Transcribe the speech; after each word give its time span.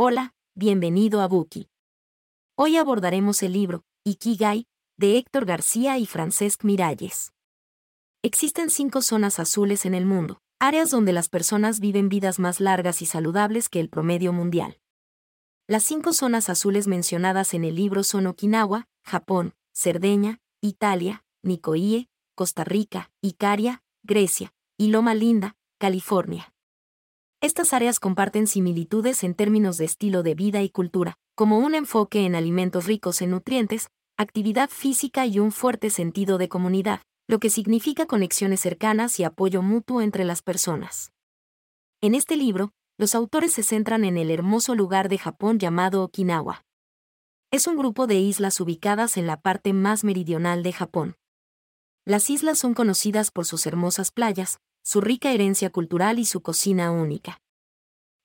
Hola, 0.00 0.32
bienvenido 0.54 1.22
a 1.22 1.26
Buki. 1.26 1.70
Hoy 2.56 2.76
abordaremos 2.76 3.42
el 3.42 3.52
libro, 3.52 3.82
Ikigai, 4.04 4.68
de 4.96 5.18
Héctor 5.18 5.44
García 5.44 5.98
y 5.98 6.06
Francesc 6.06 6.62
Miralles. 6.62 7.32
Existen 8.22 8.70
cinco 8.70 9.02
zonas 9.02 9.40
azules 9.40 9.84
en 9.86 9.94
el 9.94 10.06
mundo, 10.06 10.38
áreas 10.60 10.90
donde 10.90 11.12
las 11.12 11.28
personas 11.28 11.80
viven 11.80 12.08
vidas 12.08 12.38
más 12.38 12.60
largas 12.60 13.02
y 13.02 13.06
saludables 13.06 13.68
que 13.68 13.80
el 13.80 13.88
promedio 13.88 14.32
mundial. 14.32 14.78
Las 15.66 15.82
cinco 15.82 16.12
zonas 16.12 16.48
azules 16.48 16.86
mencionadas 16.86 17.52
en 17.52 17.64
el 17.64 17.74
libro 17.74 18.04
son 18.04 18.28
Okinawa, 18.28 18.86
Japón, 19.04 19.56
Cerdeña, 19.74 20.38
Italia, 20.60 21.24
Nicoíe, 21.42 22.08
Costa 22.36 22.62
Rica, 22.62 23.10
Icaria, 23.20 23.82
Grecia, 24.04 24.52
y 24.76 24.90
Loma 24.90 25.16
Linda, 25.16 25.56
California. 25.80 26.54
Estas 27.40 27.72
áreas 27.72 28.00
comparten 28.00 28.48
similitudes 28.48 29.22
en 29.22 29.34
términos 29.34 29.76
de 29.76 29.84
estilo 29.84 30.24
de 30.24 30.34
vida 30.34 30.60
y 30.62 30.70
cultura, 30.70 31.18
como 31.36 31.58
un 31.58 31.76
enfoque 31.76 32.26
en 32.26 32.34
alimentos 32.34 32.86
ricos 32.86 33.22
en 33.22 33.30
nutrientes, 33.30 33.90
actividad 34.16 34.68
física 34.68 35.24
y 35.24 35.38
un 35.38 35.52
fuerte 35.52 35.90
sentido 35.90 36.36
de 36.36 36.48
comunidad, 36.48 37.00
lo 37.28 37.38
que 37.38 37.48
significa 37.48 38.06
conexiones 38.06 38.58
cercanas 38.58 39.20
y 39.20 39.24
apoyo 39.24 39.62
mutuo 39.62 40.02
entre 40.02 40.24
las 40.24 40.42
personas. 40.42 41.12
En 42.00 42.16
este 42.16 42.36
libro, 42.36 42.72
los 42.98 43.14
autores 43.14 43.52
se 43.52 43.62
centran 43.62 44.04
en 44.04 44.16
el 44.16 44.32
hermoso 44.32 44.74
lugar 44.74 45.08
de 45.08 45.18
Japón 45.18 45.60
llamado 45.60 46.02
Okinawa. 46.02 46.64
Es 47.52 47.68
un 47.68 47.76
grupo 47.76 48.08
de 48.08 48.16
islas 48.16 48.60
ubicadas 48.60 49.16
en 49.16 49.28
la 49.28 49.40
parte 49.40 49.72
más 49.72 50.02
meridional 50.02 50.64
de 50.64 50.72
Japón. 50.72 51.14
Las 52.04 52.30
islas 52.30 52.58
son 52.58 52.74
conocidas 52.74 53.30
por 53.30 53.44
sus 53.44 53.64
hermosas 53.66 54.10
playas, 54.10 54.58
su 54.82 55.00
rica 55.00 55.32
herencia 55.32 55.70
cultural 55.70 56.18
y 56.18 56.24
su 56.24 56.40
cocina 56.40 56.90
única. 56.90 57.40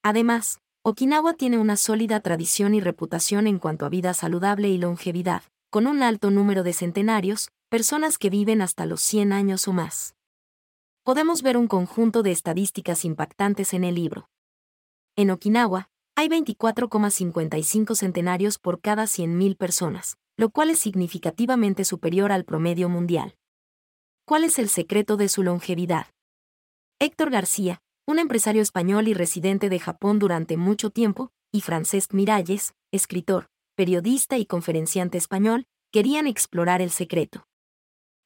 Además, 0.04 0.60
Okinawa 0.84 1.34
tiene 1.34 1.58
una 1.58 1.78
sólida 1.78 2.20
tradición 2.20 2.76
y 2.76 2.82
reputación 2.82 3.48
en 3.48 3.60
cuanto 3.60 3.86
a 3.86 3.90
vida 3.90 4.14
saludable 4.14 4.70
y 4.70 4.78
longevidad, 4.78 5.44
con 5.70 5.88
un 5.88 6.04
alto 6.04 6.30
número 6.30 6.64
de 6.64 6.74
centenarios, 6.74 7.50
personas 7.70 8.18
que 8.18 8.30
viven 8.30 8.62
hasta 8.62 8.86
los 8.86 9.02
100 9.02 9.34
años 9.34 9.68
o 9.68 9.74
más. 9.74 10.16
Podemos 11.04 11.42
ver 11.42 11.58
un 11.58 11.68
conjunto 11.68 12.22
de 12.22 12.32
estadísticas 12.32 13.06
impactantes 13.06 13.74
en 13.74 13.84
el 13.84 13.96
libro. 13.96 14.30
En 15.16 15.32
Okinawa, 15.32 15.90
hay 16.16 16.28
24,55 16.28 17.96
centenarios 17.96 18.60
por 18.60 18.82
cada 18.82 19.06
100.000 19.06 19.58
personas, 19.58 20.18
lo 20.38 20.50
cual 20.50 20.70
es 20.70 20.80
significativamente 20.80 21.86
superior 21.86 22.32
al 22.32 22.46
promedio 22.46 22.88
mundial. 22.90 23.36
¿Cuál 24.26 24.44
es 24.44 24.60
el 24.60 24.70
secreto 24.70 25.18
de 25.18 25.28
su 25.28 25.44
longevidad? 25.44 26.08
Héctor 27.00 27.32
García, 27.32 27.82
un 28.06 28.20
empresario 28.20 28.62
español 28.62 29.08
y 29.08 29.14
residente 29.14 29.70
de 29.70 29.80
Japón 29.80 30.20
durante 30.20 30.58
mucho 30.58 30.90
tiempo, 30.90 31.32
y 31.52 31.62
Francesc 31.62 32.14
Miralles, 32.14 32.74
escritor, 32.92 33.48
periodista 33.76 34.38
y 34.38 34.46
conferenciante 34.46 35.18
español, 35.18 35.66
querían 35.92 36.28
explorar 36.28 36.82
el 36.82 36.92
secreto. 36.92 37.46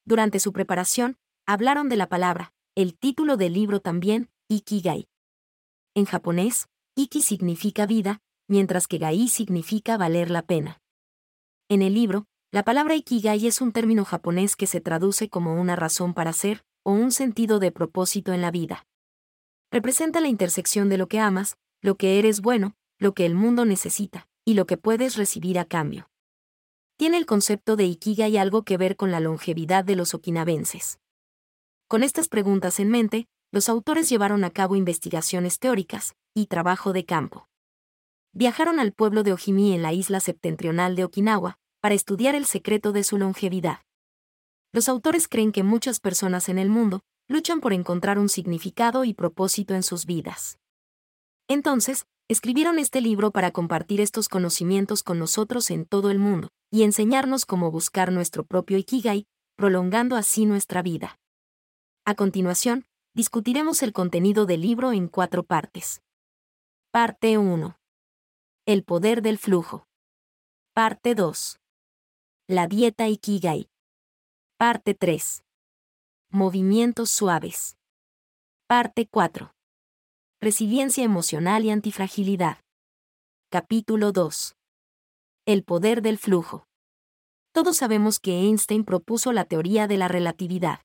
Durante 0.06 0.40
su 0.40 0.54
preparación, 0.54 1.18
hablaron 1.46 1.90
de 1.90 1.98
la 1.98 2.08
palabra, 2.08 2.54
el 2.76 2.98
título 2.98 3.38
del 3.38 3.54
libro 3.54 3.80
también, 3.80 4.30
Ikigai. 4.50 5.08
En 5.96 6.06
japonés, 6.06 6.68
Iki 6.96 7.22
significa 7.22 7.86
vida, 7.86 8.22
mientras 8.48 8.88
que 8.88 8.98
Gai 8.98 9.28
significa 9.28 9.98
valer 9.98 10.30
la 10.30 10.44
pena. 10.44 10.82
En 11.70 11.82
el 11.82 11.94
libro, 11.94 12.26
la 12.52 12.64
palabra 12.64 12.96
Ikigai 12.96 13.46
es 13.46 13.62
un 13.62 13.72
término 13.72 14.06
japonés 14.06 14.56
que 14.56 14.68
se 14.68 14.80
traduce 14.80 15.30
como 15.30 15.60
una 15.60 15.76
razón 15.76 16.14
para 16.14 16.32
ser, 16.34 16.64
o 16.88 16.92
un 16.94 17.12
sentido 17.12 17.60
de 17.60 17.74
propósito 17.74 18.32
en 18.32 18.42
la 18.42 18.50
vida. 18.50 18.88
Representa 19.72 20.22
la 20.22 20.30
intersección 20.30 20.88
de 20.88 20.98
lo 20.98 21.10
que 21.10 21.20
amas, 21.20 21.58
lo 21.82 21.98
que 21.98 22.18
eres 22.18 22.40
bueno, 22.40 22.78
lo 22.98 23.14
que 23.14 23.26
el 23.26 23.36
mundo 23.36 23.66
necesita, 23.66 24.30
y 24.46 24.54
lo 24.54 24.66
que 24.66 24.78
puedes 24.78 25.18
recibir 25.18 25.60
a 25.60 25.66
cambio. 25.66 26.10
Tiene 26.96 27.18
el 27.18 27.26
concepto 27.26 27.76
de 27.76 27.84
Ikigai 27.84 28.38
algo 28.38 28.64
que 28.64 28.78
ver 28.78 28.96
con 28.96 29.12
la 29.12 29.20
longevidad 29.20 29.84
de 29.84 29.98
los 29.98 30.14
okinavenses. 30.14 30.98
Con 31.90 32.04
estas 32.04 32.30
preguntas 32.30 32.80
en 32.80 32.90
mente, 32.90 33.28
los 33.52 33.68
autores 33.68 34.08
llevaron 34.08 34.46
a 34.46 34.50
cabo 34.50 34.78
investigaciones 34.78 35.60
teóricas 35.60 36.16
y 36.34 36.46
trabajo 36.46 36.94
de 36.94 37.04
campo. 37.04 37.50
Viajaron 38.32 38.80
al 38.80 38.94
pueblo 38.94 39.24
de 39.24 39.34
Ojimi 39.34 39.74
en 39.74 39.82
la 39.82 39.92
isla 39.92 40.22
septentrional 40.22 40.96
de 40.96 41.04
Okinawa 41.04 41.60
para 41.82 41.96
estudiar 41.96 42.34
el 42.34 42.46
secreto 42.46 42.94
de 42.94 43.04
su 43.04 43.18
longevidad. 43.18 43.80
Los 44.72 44.90
autores 44.90 45.28
creen 45.28 45.52
que 45.52 45.64
muchas 45.64 46.00
personas 46.00 46.50
en 46.50 46.58
el 46.58 46.70
mundo 46.70 47.02
luchan 47.28 47.60
por 47.60 47.74
encontrar 47.74 48.20
un 48.20 48.30
significado 48.30 49.04
y 49.04 49.14
propósito 49.14 49.74
en 49.76 49.84
sus 49.84 50.06
vidas. 50.06 50.60
Entonces, 51.48 52.06
escribieron 52.28 52.80
este 52.80 53.02
libro 53.02 53.32
para 53.32 53.52
compartir 53.52 54.02
estos 54.02 54.30
conocimientos 54.30 55.04
con 55.04 55.20
nosotros 55.20 55.72
en 55.72 55.86
todo 55.86 56.12
el 56.12 56.20
mundo, 56.20 56.50
y 56.72 56.84
enseñarnos 56.84 57.46
cómo 57.46 57.72
buscar 57.72 58.12
nuestro 58.12 58.46
propio 58.46 58.78
Ikigai, 58.78 59.26
prolongando 59.56 60.16
así 60.16 60.46
nuestra 60.46 60.82
vida. 60.82 61.20
A 62.06 62.16
continuación, 62.16 62.86
discutiremos 63.14 63.82
el 63.84 63.94
contenido 63.94 64.46
del 64.46 64.62
libro 64.62 64.92
en 64.92 65.08
cuatro 65.08 65.44
partes. 65.44 66.02
Parte 66.92 67.38
1. 67.38 67.80
El 68.66 68.84
poder 68.84 69.22
del 69.22 69.38
flujo. 69.38 69.88
Parte 70.74 71.16
2. 71.16 71.60
La 72.48 72.68
dieta 72.68 73.08
Ikigai. 73.08 73.70
Parte 74.60 74.96
3. 74.96 75.44
Movimientos 76.32 77.12
suaves. 77.12 77.78
Parte 78.66 79.08
4. 79.08 79.54
Resiliencia 80.42 81.04
emocional 81.04 81.64
y 81.64 81.70
antifragilidad. 81.70 82.58
Capítulo 83.52 84.12
2. 84.12 84.56
El 85.46 85.64
poder 85.64 86.02
del 86.02 86.18
flujo. 86.18 86.66
Todos 87.52 87.78
sabemos 87.78 88.20
que 88.20 88.32
Einstein 88.40 88.84
propuso 88.84 89.32
la 89.32 89.46
teoría 89.46 89.86
de 89.86 89.98
la 89.98 90.08
relatividad. 90.08 90.80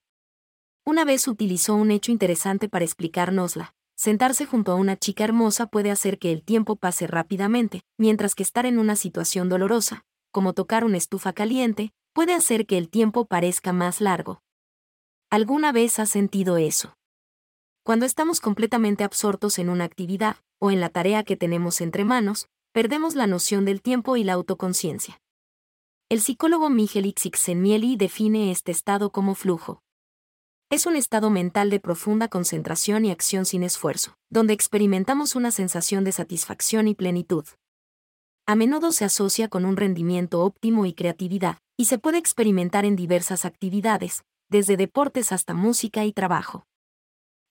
Una 0.85 1.07
vez 1.07 1.27
utilizó 1.27 1.75
un 1.75 1.93
hecho 1.93 2.13
interesante 2.13 2.69
para 2.69 2.85
explicárnosla. 2.85 3.75
Sentarse 3.97 4.45
junto 4.45 4.73
a 4.73 4.75
una 4.75 4.99
chica 4.99 5.25
hermosa 5.25 5.67
puede 5.67 5.91
hacer 5.91 6.19
que 6.19 6.31
el 6.31 6.45
tiempo 6.45 6.77
pase 6.77 7.07
rápidamente, 7.07 7.81
mientras 7.97 8.35
que 8.35 8.43
estar 8.43 8.67
en 8.67 8.79
una 8.79 8.97
situación 8.97 9.49
dolorosa, 9.49 10.05
como 10.31 10.53
tocar 10.53 10.85
una 10.85 10.99
estufa 10.99 11.33
caliente, 11.33 11.95
puede 12.13 12.35
hacer 12.35 12.67
que 12.67 12.79
el 12.79 12.89
tiempo 12.89 13.27
parezca 13.27 13.73
más 13.73 14.01
largo. 14.01 14.43
¿Alguna 15.31 15.73
vez 15.73 15.99
has 15.99 16.11
sentido 16.11 16.57
eso? 16.57 16.95
Cuando 17.85 18.07
estamos 18.07 18.41
completamente 18.41 19.03
absortos 19.03 19.59
en 19.59 19.69
una 19.69 19.85
actividad, 19.85 20.37
o 20.59 20.71
en 20.71 20.81
la 20.81 20.89
tarea 20.89 21.25
que 21.25 21.37
tenemos 21.37 21.81
entre 21.81 22.05
manos, 22.05 22.49
perdemos 22.73 23.15
la 23.15 23.27
noción 23.27 23.65
del 23.65 23.83
tiempo 23.83 24.17
y 24.17 24.25
la 24.25 24.35
autoconciencia. 24.35 25.21
El 26.09 26.21
psicólogo 26.21 26.71
Michel 26.71 27.13
Csikszentmihalyi 27.15 27.97
define 27.97 28.51
este 28.51 28.71
estado 28.71 29.11
como 29.11 29.35
flujo. 29.35 29.83
Es 30.71 30.87
un 30.87 30.95
estado 30.95 31.31
mental 31.31 31.71
de 31.71 31.81
profunda 31.81 32.29
concentración 32.29 33.05
y 33.05 33.11
acción 33.11 33.45
sin 33.45 33.63
esfuerzo, 33.63 34.17
donde 34.31 34.53
experimentamos 34.53 35.35
una 35.35 35.51
sensación 35.51 36.05
de 36.05 36.13
satisfacción 36.13 36.87
y 36.87 36.95
plenitud. 36.95 37.45
A 38.47 38.55
menudo 38.55 38.93
se 38.93 39.05
asocia 39.05 39.49
con 39.49 39.65
un 39.65 39.77
rendimiento 39.77 40.43
óptimo 40.43 40.87
y 40.87 40.93
creatividad, 40.93 41.59
y 41.77 41.87
se 41.87 41.99
puede 41.99 42.19
experimentar 42.19 42.85
en 42.85 42.97
diversas 42.97 43.45
actividades, 43.45 44.25
desde 44.49 44.77
deportes 44.77 45.33
hasta 45.33 45.55
música 45.55 46.05
y 46.05 46.13
trabajo. 46.13 46.67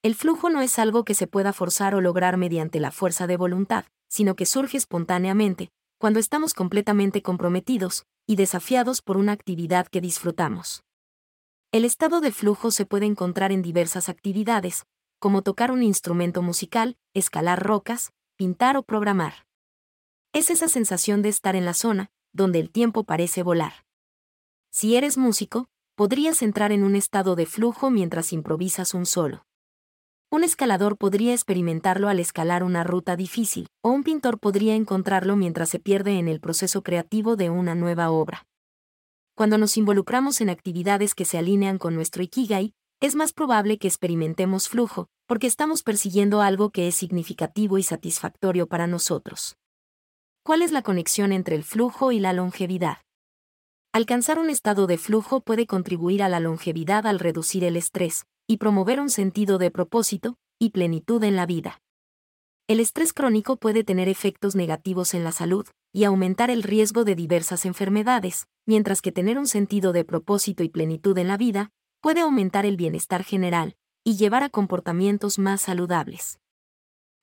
El 0.04 0.16
flujo 0.16 0.50
no 0.50 0.62
es 0.62 0.80
algo 0.80 1.04
que 1.04 1.14
se 1.14 1.28
pueda 1.28 1.54
forzar 1.54 1.94
o 1.96 2.02
lograr 2.02 2.38
mediante 2.38 2.80
la 2.80 2.92
fuerza 2.92 3.28
de 3.28 3.38
voluntad, 3.38 3.86
sino 4.08 4.36
que 4.36 4.46
surge 4.46 4.78
espontáneamente, 4.78 5.70
cuando 6.00 6.20
estamos 6.20 6.54
completamente 6.54 7.22
comprometidos 7.22 8.06
y 8.28 8.36
desafiados 8.36 9.02
por 9.02 9.18
una 9.18 9.32
actividad 9.32 9.88
que 9.88 10.02
disfrutamos. 10.02 10.84
El 11.72 11.86
estado 11.86 12.20
de 12.22 12.32
flujo 12.32 12.72
se 12.72 12.86
puede 12.86 13.06
encontrar 13.06 13.52
en 13.52 13.62
diversas 13.62 14.10
actividades, 14.10 14.86
como 15.20 15.44
tocar 15.44 15.72
un 15.72 15.84
instrumento 15.84 16.42
musical, 16.42 16.98
escalar 17.14 17.64
rocas, 17.64 18.12
pintar 18.36 18.76
o 18.78 18.84
programar. 18.84 19.46
Es 20.34 20.50
esa 20.50 20.68
sensación 20.68 21.22
de 21.22 21.30
estar 21.30 21.56
en 21.56 21.66
la 21.66 21.74
zona, 21.74 22.10
donde 22.34 22.60
el 22.60 22.72
tiempo 22.72 23.04
parece 23.04 23.44
volar. 23.44 23.86
Si 24.74 24.96
eres 24.96 25.18
músico, 25.18 25.68
podrías 25.96 26.42
entrar 26.42 26.72
en 26.72 26.86
un 26.86 26.96
estado 26.96 27.36
de 27.36 27.46
flujo 27.46 27.90
mientras 27.90 28.32
improvisas 28.32 28.94
un 28.94 29.06
solo. 29.06 29.46
Un 30.32 30.46
escalador 30.46 30.98
podría 30.98 31.34
experimentarlo 31.34 32.08
al 32.08 32.22
escalar 32.22 32.64
una 32.64 32.86
ruta 32.86 33.18
difícil, 33.18 33.68
o 33.84 33.90
un 33.90 34.04
pintor 34.04 34.40
podría 34.40 34.76
encontrarlo 34.76 35.36
mientras 35.36 35.68
se 35.68 35.80
pierde 35.80 36.18
en 36.20 36.30
el 36.30 36.40
proceso 36.40 36.84
creativo 36.84 37.36
de 37.36 37.50
una 37.50 37.76
nueva 37.76 38.12
obra. 38.12 38.48
Cuando 39.36 39.58
nos 39.58 39.76
involucramos 39.76 40.40
en 40.40 40.50
actividades 40.50 41.16
que 41.16 41.26
se 41.26 41.38
alinean 41.38 41.78
con 41.78 41.94
nuestro 41.94 42.24
ikigai, 42.24 42.72
es 43.02 43.16
más 43.16 43.34
probable 43.34 43.78
que 43.78 43.90
experimentemos 43.90 44.70
flujo, 44.70 45.10
porque 45.28 45.48
estamos 45.48 45.84
persiguiendo 45.84 46.42
algo 46.42 46.70
que 46.70 46.88
es 46.88 46.96
significativo 46.96 47.78
y 47.78 47.84
satisfactorio 47.84 48.68
para 48.68 48.88
nosotros. 48.88 49.58
¿Cuál 50.44 50.62
es 50.62 50.72
la 50.72 50.82
conexión 50.82 51.34
entre 51.34 51.58
el 51.58 51.66
flujo 51.66 52.14
y 52.14 52.20
la 52.20 52.32
longevidad? 52.32 53.00
Alcanzar 53.94 54.40
un 54.40 54.50
estado 54.50 54.88
de 54.88 54.98
flujo 54.98 55.42
puede 55.42 55.68
contribuir 55.68 56.24
a 56.24 56.30
la 56.30 56.40
longevidad 56.40 57.06
al 57.06 57.20
reducir 57.20 57.66
el 57.66 57.76
estrés 57.76 58.26
y 58.48 58.56
promover 58.56 59.02
un 59.02 59.10
sentido 59.10 59.58
de 59.58 59.70
propósito 59.70 60.38
y 60.58 60.70
plenitud 60.70 61.22
en 61.26 61.36
la 61.36 61.46
vida. 61.46 61.82
El 62.68 62.80
estrés 62.80 63.12
crónico 63.12 63.58
puede 63.58 63.84
tener 63.84 64.08
efectos 64.08 64.56
negativos 64.56 65.14
en 65.14 65.26
la 65.26 65.34
salud 65.34 65.68
y 65.92 66.06
aumentar 66.06 66.50
el 66.50 66.64
riesgo 66.64 67.04
de 67.04 67.16
diversas 67.16 67.66
enfermedades, 67.66 68.48
mientras 68.66 69.02
que 69.02 69.12
tener 69.12 69.38
un 69.38 69.46
sentido 69.46 69.92
de 69.92 70.06
propósito 70.06 70.64
y 70.64 70.70
plenitud 70.70 71.18
en 71.18 71.28
la 71.28 71.36
vida 71.36 71.72
puede 72.00 72.22
aumentar 72.22 72.66
el 72.66 72.78
bienestar 72.78 73.26
general 73.26 73.76
y 74.06 74.16
llevar 74.16 74.44
a 74.44 74.50
comportamientos 74.50 75.38
más 75.38 75.60
saludables. 75.60 76.40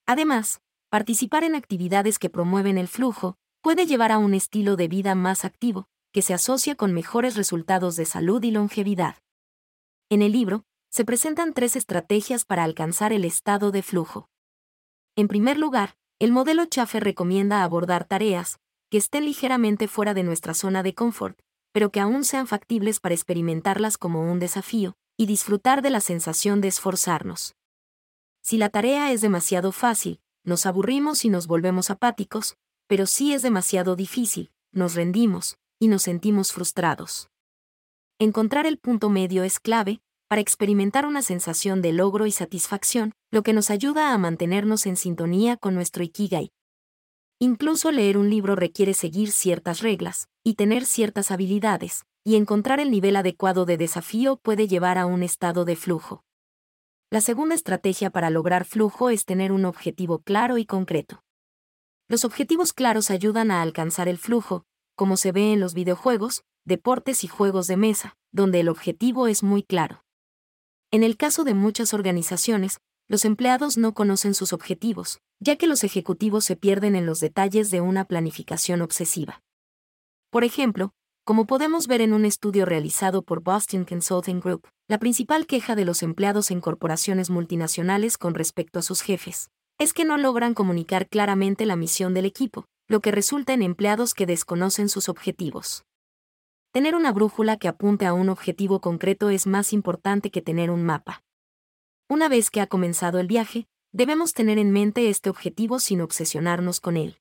Además, 0.05 0.61
participar 0.91 1.45
en 1.45 1.55
actividades 1.55 2.19
que 2.19 2.29
promueven 2.29 2.77
el 2.77 2.89
flujo 2.89 3.39
puede 3.63 3.87
llevar 3.87 4.13
a 4.13 4.19
un 4.19 4.35
estilo 4.35 4.77
de 4.77 4.89
vida 4.89 5.15
más 5.15 5.47
activo, 5.47 5.89
que 6.13 6.23
se 6.23 6.35
asocia 6.35 6.75
con 6.75 6.93
mejores 6.93 7.37
resultados 7.37 7.97
de 7.97 8.05
salud 8.05 8.43
y 8.43 8.51
longevidad. 8.51 9.17
En 10.09 10.23
el 10.23 10.33
libro, 10.33 10.65
se 10.91 11.05
presentan 11.05 11.53
tres 11.53 11.77
estrategias 11.77 12.45
para 12.45 12.65
alcanzar 12.65 13.13
el 13.13 13.25
estado 13.25 13.71
de 13.71 13.83
flujo. 13.83 14.29
En 15.17 15.29
primer 15.29 15.59
lugar, 15.59 15.97
el 16.19 16.33
modelo 16.33 16.65
Chaffer 16.67 17.05
recomienda 17.05 17.63
abordar 17.63 18.05
tareas 18.05 18.59
que 18.91 18.99
estén 18.99 19.25
ligeramente 19.27 19.87
fuera 19.87 20.15
de 20.15 20.23
nuestra 20.23 20.55
zona 20.55 20.83
de 20.83 20.95
confort, 20.95 21.39
pero 21.73 21.91
que 21.91 22.01
aún 22.01 22.25
sean 22.25 22.47
factibles 22.47 23.01
para 23.01 23.15
experimentarlas 23.15 23.99
como 23.99 24.23
un 24.23 24.39
desafío 24.39 24.97
y 25.17 25.27
disfrutar 25.27 25.83
de 25.83 25.91
la 25.91 26.01
sensación 26.01 26.61
de 26.61 26.69
esforzarnos. 26.69 27.55
Si 28.41 28.57
la 28.57 28.71
tarea 28.71 29.13
es 29.13 29.21
demasiado 29.21 29.73
fácil, 29.73 30.21
nos 30.45 30.65
aburrimos 30.65 31.25
y 31.25 31.29
nos 31.29 31.47
volvemos 31.47 31.91
apáticos, 31.91 32.57
pero 32.87 33.07
si 33.07 33.35
es 33.35 33.43
demasiado 33.43 33.97
difícil, 33.97 34.51
nos 34.73 34.95
rendimos 34.95 35.59
y 35.79 35.89
nos 35.89 36.03
sentimos 36.03 36.53
frustrados. 36.53 37.29
Encontrar 38.19 38.67
el 38.67 38.79
punto 38.79 39.11
medio 39.11 39.45
es 39.45 39.61
clave 39.61 40.01
para 40.29 40.41
experimentar 40.41 41.07
una 41.07 41.23
sensación 41.23 41.81
de 41.81 41.93
logro 41.93 42.27
y 42.27 42.33
satisfacción, 42.33 43.13
lo 43.31 43.43
que 43.43 43.53
nos 43.53 43.71
ayuda 43.71 44.13
a 44.13 44.19
mantenernos 44.19 44.87
en 44.87 44.97
sintonía 44.97 45.57
con 45.57 45.75
nuestro 45.75 46.05
ikigai. 46.05 46.51
Incluso 47.39 47.91
leer 47.93 48.19
un 48.19 48.29
libro 48.29 48.57
requiere 48.57 48.93
seguir 48.95 49.31
ciertas 49.31 49.81
reglas 49.81 50.29
y 50.45 50.55
tener 50.55 50.85
ciertas 50.85 51.31
habilidades, 51.31 52.03
y 52.25 52.37
encontrar 52.37 52.81
el 52.81 52.91
nivel 52.91 53.17
adecuado 53.17 53.65
de 53.65 53.77
desafío 53.79 54.37
puede 54.37 54.69
llevar 54.69 54.99
a 54.99 55.07
un 55.07 55.23
estado 55.23 55.65
de 55.65 55.77
flujo. 55.77 56.25
La 57.11 57.23
segunda 57.23 57.55
estrategia 57.55 58.11
para 58.11 58.29
lograr 58.29 58.67
flujo 58.67 59.09
es 59.09 59.25
tener 59.25 59.51
un 59.51 59.65
objetivo 59.65 60.19
claro 60.19 60.59
y 60.59 60.67
concreto. 60.67 61.23
Los 62.07 62.25
objetivos 62.25 62.75
claros 62.75 63.11
ayudan 63.11 63.51
a 63.51 63.63
alcanzar 63.63 64.09
el 64.09 64.19
flujo, 64.19 64.67
como 64.99 65.17
se 65.17 65.31
ve 65.31 65.53
en 65.53 65.61
los 65.61 65.75
videojuegos, 65.75 66.43
deportes 66.65 67.23
y 67.23 67.29
juegos 67.29 67.69
de 67.69 67.77
mesa, 67.77 68.17
donde 68.33 68.59
el 68.59 68.69
objetivo 68.69 69.29
es 69.29 69.45
muy 69.45 69.63
claro. 69.63 70.03
En 70.91 71.05
el 71.05 71.17
caso 71.17 71.45
de 71.45 71.55
muchas 71.55 71.95
organizaciones, 71.95 72.81
los 73.07 73.25
empleados 73.25 73.79
no 73.79 73.95
conocen 73.95 74.35
sus 74.35 74.53
objetivos, 74.53 75.21
ya 75.39 75.55
que 75.55 75.69
los 75.69 75.85
ejecutivos 75.85 76.45
se 76.45 76.57
pierden 76.57 76.97
en 76.97 77.07
los 77.07 77.21
detalles 77.21 77.71
de 77.71 77.81
una 77.81 78.07
planificación 78.07 78.83
obsesiva. 78.83 79.41
Por 80.31 80.43
ejemplo, 80.43 80.91
como 81.25 81.47
podemos 81.47 81.87
ver 81.87 82.01
en 82.01 82.13
un 82.13 82.25
estudio 82.25 82.67
realizado 82.67 83.23
por 83.23 83.41
Boston 83.41 83.85
Consulting 83.85 84.41
Group, 84.41 84.67
la 84.89 84.99
principal 84.99 85.47
queja 85.47 85.77
de 85.77 85.85
los 85.85 86.03
empleados 86.03 86.51
en 86.51 86.61
corporaciones 86.61 87.31
multinacionales 87.31 88.19
con 88.19 88.35
respecto 88.35 88.81
a 88.81 88.83
sus 88.83 89.03
jefes 89.03 89.49
es 89.79 89.93
que 89.93 90.05
no 90.05 90.19
logran 90.19 90.55
comunicar 90.55 91.09
claramente 91.09 91.65
la 91.65 91.77
misión 91.77 92.13
del 92.13 92.25
equipo, 92.25 92.67
lo 92.89 93.01
que 93.01 93.11
resulta 93.11 93.53
en 93.53 93.63
empleados 93.63 94.15
que 94.15 94.27
desconocen 94.27 94.89
sus 94.89 95.11
objetivos. 95.11 95.85
Tener 96.73 96.95
una 96.95 97.13
brújula 97.13 97.59
que 97.59 97.69
apunte 97.69 98.07
a 98.07 98.15
un 98.15 98.31
objetivo 98.31 98.81
concreto 98.81 99.29
es 99.29 99.47
más 99.47 99.73
importante 99.73 100.31
que 100.31 100.43
tener 100.43 100.71
un 100.71 100.85
mapa. 100.85 101.23
Una 102.09 102.29
vez 102.29 102.51
que 102.51 102.63
ha 102.63 102.67
comenzado 102.67 103.19
el 103.21 103.27
viaje, 103.27 103.69
debemos 103.93 104.33
tener 104.33 104.59
en 104.59 104.71
mente 104.71 105.11
este 105.11 105.29
objetivo 105.29 105.81
sin 105.81 106.01
obsesionarnos 106.01 106.81
con 106.81 106.97
él. 106.97 107.19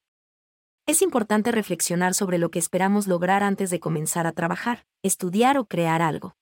Es 0.85 1.01
importante 1.01 1.51
reflexionar 1.51 2.13
sobre 2.13 2.37
lo 2.37 2.49
que 2.49 2.59
esperamos 2.59 3.07
lograr 3.07 3.43
antes 3.43 3.69
de 3.69 3.81
comenzar 3.81 4.25
a 4.25 4.31
trabajar, 4.31 4.85
estudiar 5.03 5.57
o 5.57 5.65
crear 5.65 6.01
algo. 6.01 6.37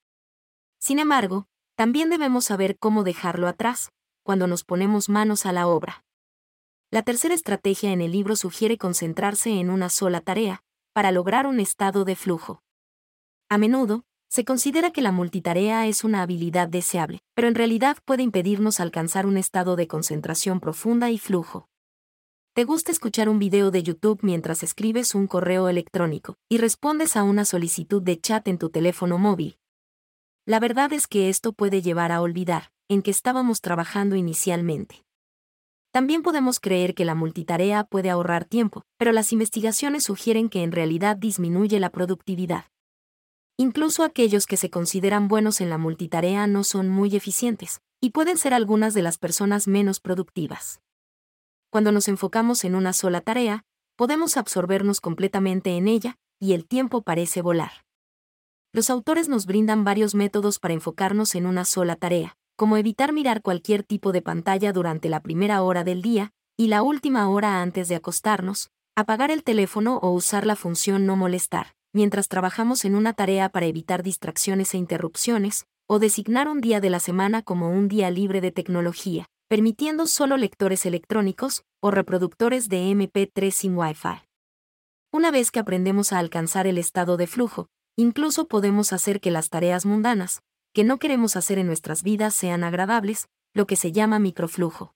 Sin 0.78 1.00
embargo, 1.00 1.48
también 1.76 2.12
debemos 2.12 2.46
saber 2.46 2.78
cómo 2.78 3.04
dejarlo 3.04 3.48
atrás, 3.48 3.92
cuando 4.24 4.46
nos 4.46 4.64
ponemos 4.64 5.10
manos 5.10 5.48
a 5.48 5.52
la 5.52 5.68
obra. 5.68 6.05
La 6.96 7.02
tercera 7.02 7.36
estrategia 7.36 7.92
en 7.92 8.00
el 8.00 8.14
libro 8.14 8.38
sugiere 8.38 8.78
concentrarse 8.78 9.50
en 9.60 9.70
una 9.70 9.90
sola 9.90 10.22
tarea, 10.22 10.64
para 10.94 11.12
lograr 11.12 11.46
un 11.46 11.60
estado 11.60 12.06
de 12.06 12.16
flujo. 12.16 12.64
A 13.50 13.58
menudo, 13.58 14.06
se 14.30 14.46
considera 14.46 14.92
que 14.92 15.02
la 15.02 15.12
multitarea 15.12 15.88
es 15.88 16.06
una 16.06 16.22
habilidad 16.22 16.70
deseable, 16.70 17.20
pero 17.34 17.50
en 17.50 17.56
realidad 17.56 17.98
puede 18.06 18.24
impedirnos 18.24 18.80
alcanzar 18.80 19.26
un 19.26 19.36
estado 19.36 19.76
de 19.76 19.90
concentración 19.90 20.62
profunda 20.62 21.12
y 21.12 21.18
flujo. 21.18 21.68
¿Te 22.54 22.64
gusta 22.64 22.94
escuchar 22.94 23.28
un 23.28 23.40
video 23.40 23.72
de 23.72 23.84
YouTube 23.84 24.20
mientras 24.22 24.64
escribes 24.64 25.16
un 25.16 25.28
correo 25.28 25.68
electrónico 25.68 26.38
y 26.48 26.60
respondes 26.60 27.18
a 27.18 27.24
una 27.24 27.44
solicitud 27.44 28.02
de 28.02 28.22
chat 28.22 28.48
en 28.48 28.58
tu 28.58 28.70
teléfono 28.70 29.18
móvil? 29.18 29.58
La 30.46 30.62
verdad 30.62 30.94
es 30.94 31.08
que 31.08 31.28
esto 31.28 31.52
puede 31.52 31.82
llevar 31.82 32.14
a 32.14 32.22
olvidar 32.22 32.72
en 32.88 33.02
que 33.02 33.12
estábamos 33.12 33.60
trabajando 33.60 34.16
inicialmente. 34.16 35.05
También 35.96 36.24
podemos 36.24 36.60
creer 36.60 36.94
que 36.94 37.06
la 37.06 37.16
multitarea 37.16 37.86
puede 37.86 38.10
ahorrar 38.10 38.44
tiempo, 38.44 38.82
pero 38.98 39.14
las 39.14 39.32
investigaciones 39.32 40.04
sugieren 40.04 40.50
que 40.50 40.62
en 40.62 40.74
realidad 40.74 41.16
disminuye 41.16 41.80
la 41.80 41.90
productividad. 41.90 42.66
Incluso 43.56 44.04
aquellos 44.04 44.46
que 44.46 44.58
se 44.58 44.70
consideran 44.70 45.30
buenos 45.30 45.62
en 45.62 45.70
la 45.70 45.78
multitarea 45.78 46.48
no 46.48 46.66
son 46.66 46.90
muy 46.90 47.16
eficientes, 47.16 47.80
y 48.02 48.10
pueden 48.10 48.38
ser 48.38 48.54
algunas 48.54 48.94
de 48.94 49.04
las 49.04 49.18
personas 49.18 49.70
menos 49.70 50.02
productivas. 50.02 50.82
Cuando 51.70 51.94
nos 51.94 52.10
enfocamos 52.10 52.66
en 52.66 52.76
una 52.76 52.92
sola 52.92 53.22
tarea, 53.22 53.64
podemos 53.96 54.36
absorbernos 54.36 55.00
completamente 55.00 55.78
en 55.78 55.88
ella, 55.88 56.18
y 56.42 56.56
el 56.56 56.68
tiempo 56.68 57.04
parece 57.04 57.42
volar. 57.42 57.72
Los 58.74 58.90
autores 58.90 59.30
nos 59.30 59.46
brindan 59.46 59.86
varios 59.86 60.14
métodos 60.14 60.60
para 60.60 60.74
enfocarnos 60.74 61.36
en 61.36 61.46
una 61.46 61.64
sola 61.64 61.96
tarea, 61.96 62.36
como 62.56 62.78
evitar 62.78 63.14
mirar 63.14 63.42
cualquier 63.42 63.84
tipo 63.84 64.12
de 64.12 64.22
pantalla 64.22 64.72
durante 64.72 65.10
la 65.10 65.22
primera 65.22 65.62
hora 65.62 65.84
del 65.84 66.02
día 66.02 66.32
y 66.58 66.68
la 66.68 66.84
última 66.84 67.30
hora 67.30 67.62
antes 67.62 67.90
de 67.90 67.96
acostarnos, 67.96 68.70
apagar 68.96 69.30
el 69.30 69.44
teléfono 69.44 69.98
o 69.98 70.12
usar 70.12 70.46
la 70.46 70.56
función 70.56 71.06
no 71.06 71.18
molestar, 71.18 71.76
mientras 71.94 72.30
trabajamos 72.30 72.86
en 72.86 72.96
una 72.96 73.14
tarea 73.14 73.50
para 73.50 73.66
evitar 73.66 74.04
distracciones 74.04 74.74
e 74.74 74.78
interrupciones, 74.78 75.66
o 75.88 76.00
designar 76.00 76.48
un 76.48 76.62
día 76.62 76.80
de 76.80 76.90
la 76.90 77.00
semana 77.00 77.42
como 77.42 77.70
un 77.70 77.88
día 77.88 78.10
libre 78.10 78.42
de 78.42 78.52
tecnología, 78.52 79.28
permitiendo 79.48 80.08
solo 80.08 80.38
lectores 80.38 80.86
electrónicos 80.86 81.64
o 81.82 81.92
reproductores 81.92 82.70
de 82.70 82.92
MP3 82.92 83.52
sin 83.52 83.78
Wi-Fi. 83.78 84.24
Una 85.12 85.30
vez 85.30 85.52
que 85.52 85.60
aprendemos 85.60 86.12
a 86.12 86.20
alcanzar 86.20 86.68
el 86.68 86.78
estado 86.78 87.18
de 87.18 87.28
flujo, 87.28 87.68
incluso 87.96 88.48
podemos 88.48 88.94
hacer 88.94 89.22
que 89.22 89.32
las 89.32 89.50
tareas 89.50 89.86
mundanas, 89.86 90.42
que 90.76 90.84
no 90.84 91.00
queremos 91.00 91.38
hacer 91.38 91.58
en 91.58 91.68
nuestras 91.68 92.04
vidas, 92.04 92.36
sean 92.36 92.66
agradables, 92.66 93.30
lo 93.54 93.66
que 93.66 93.78
se 93.78 93.94
llama 93.94 94.20
microflujo. 94.20 94.94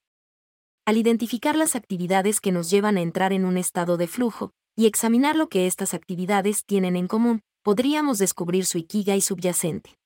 Al 0.85 0.97
identificar 0.97 1.55
las 1.55 1.73
actividades 1.73 2.41
que 2.41 2.51
nos 2.51 2.69
llevan 2.69 2.97
a 2.97 3.01
entrar 3.01 3.31
en 3.31 3.45
un 3.45 3.55
estado 3.55 3.95
de 3.95 4.07
flujo, 4.07 4.51
y 4.75 4.87
examinar 4.87 5.37
lo 5.37 5.47
que 5.47 5.67
estas 5.67 5.93
actividades 5.93 6.65
tienen 6.65 6.97
en 6.97 7.07
común, 7.07 7.43
podríamos 7.63 8.17
descubrir 8.17 8.65
su 8.65 8.77
ikigai 8.77 9.21
subyacente. 9.21 9.97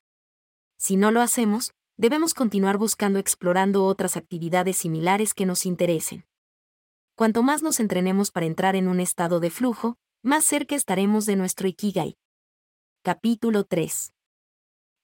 Si 0.77 0.95
no 0.95 1.09
lo 1.09 1.21
hacemos, 1.21 1.73
debemos 1.97 2.35
continuar 2.35 2.77
buscando 2.77 3.17
explorando 3.17 3.85
otras 3.85 4.15
actividades 4.15 4.77
similares 4.77 5.33
que 5.33 5.47
nos 5.47 5.65
interesen. 5.65 6.23
Cuanto 7.15 7.41
más 7.41 7.63
nos 7.63 7.79
entrenemos 7.79 8.29
para 8.29 8.45
entrar 8.45 8.75
en 8.75 8.87
un 8.87 8.99
estado 8.99 9.39
de 9.39 9.49
flujo, 9.49 9.97
más 10.21 10.45
cerca 10.45 10.75
estaremos 10.75 11.25
de 11.25 11.35
nuestro 11.35 11.67
ikigai. 11.67 12.15
Capítulo 13.01 13.63
3. 13.63 14.13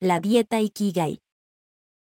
La 0.01 0.21
dieta 0.21 0.61
ikigai. 0.61 1.19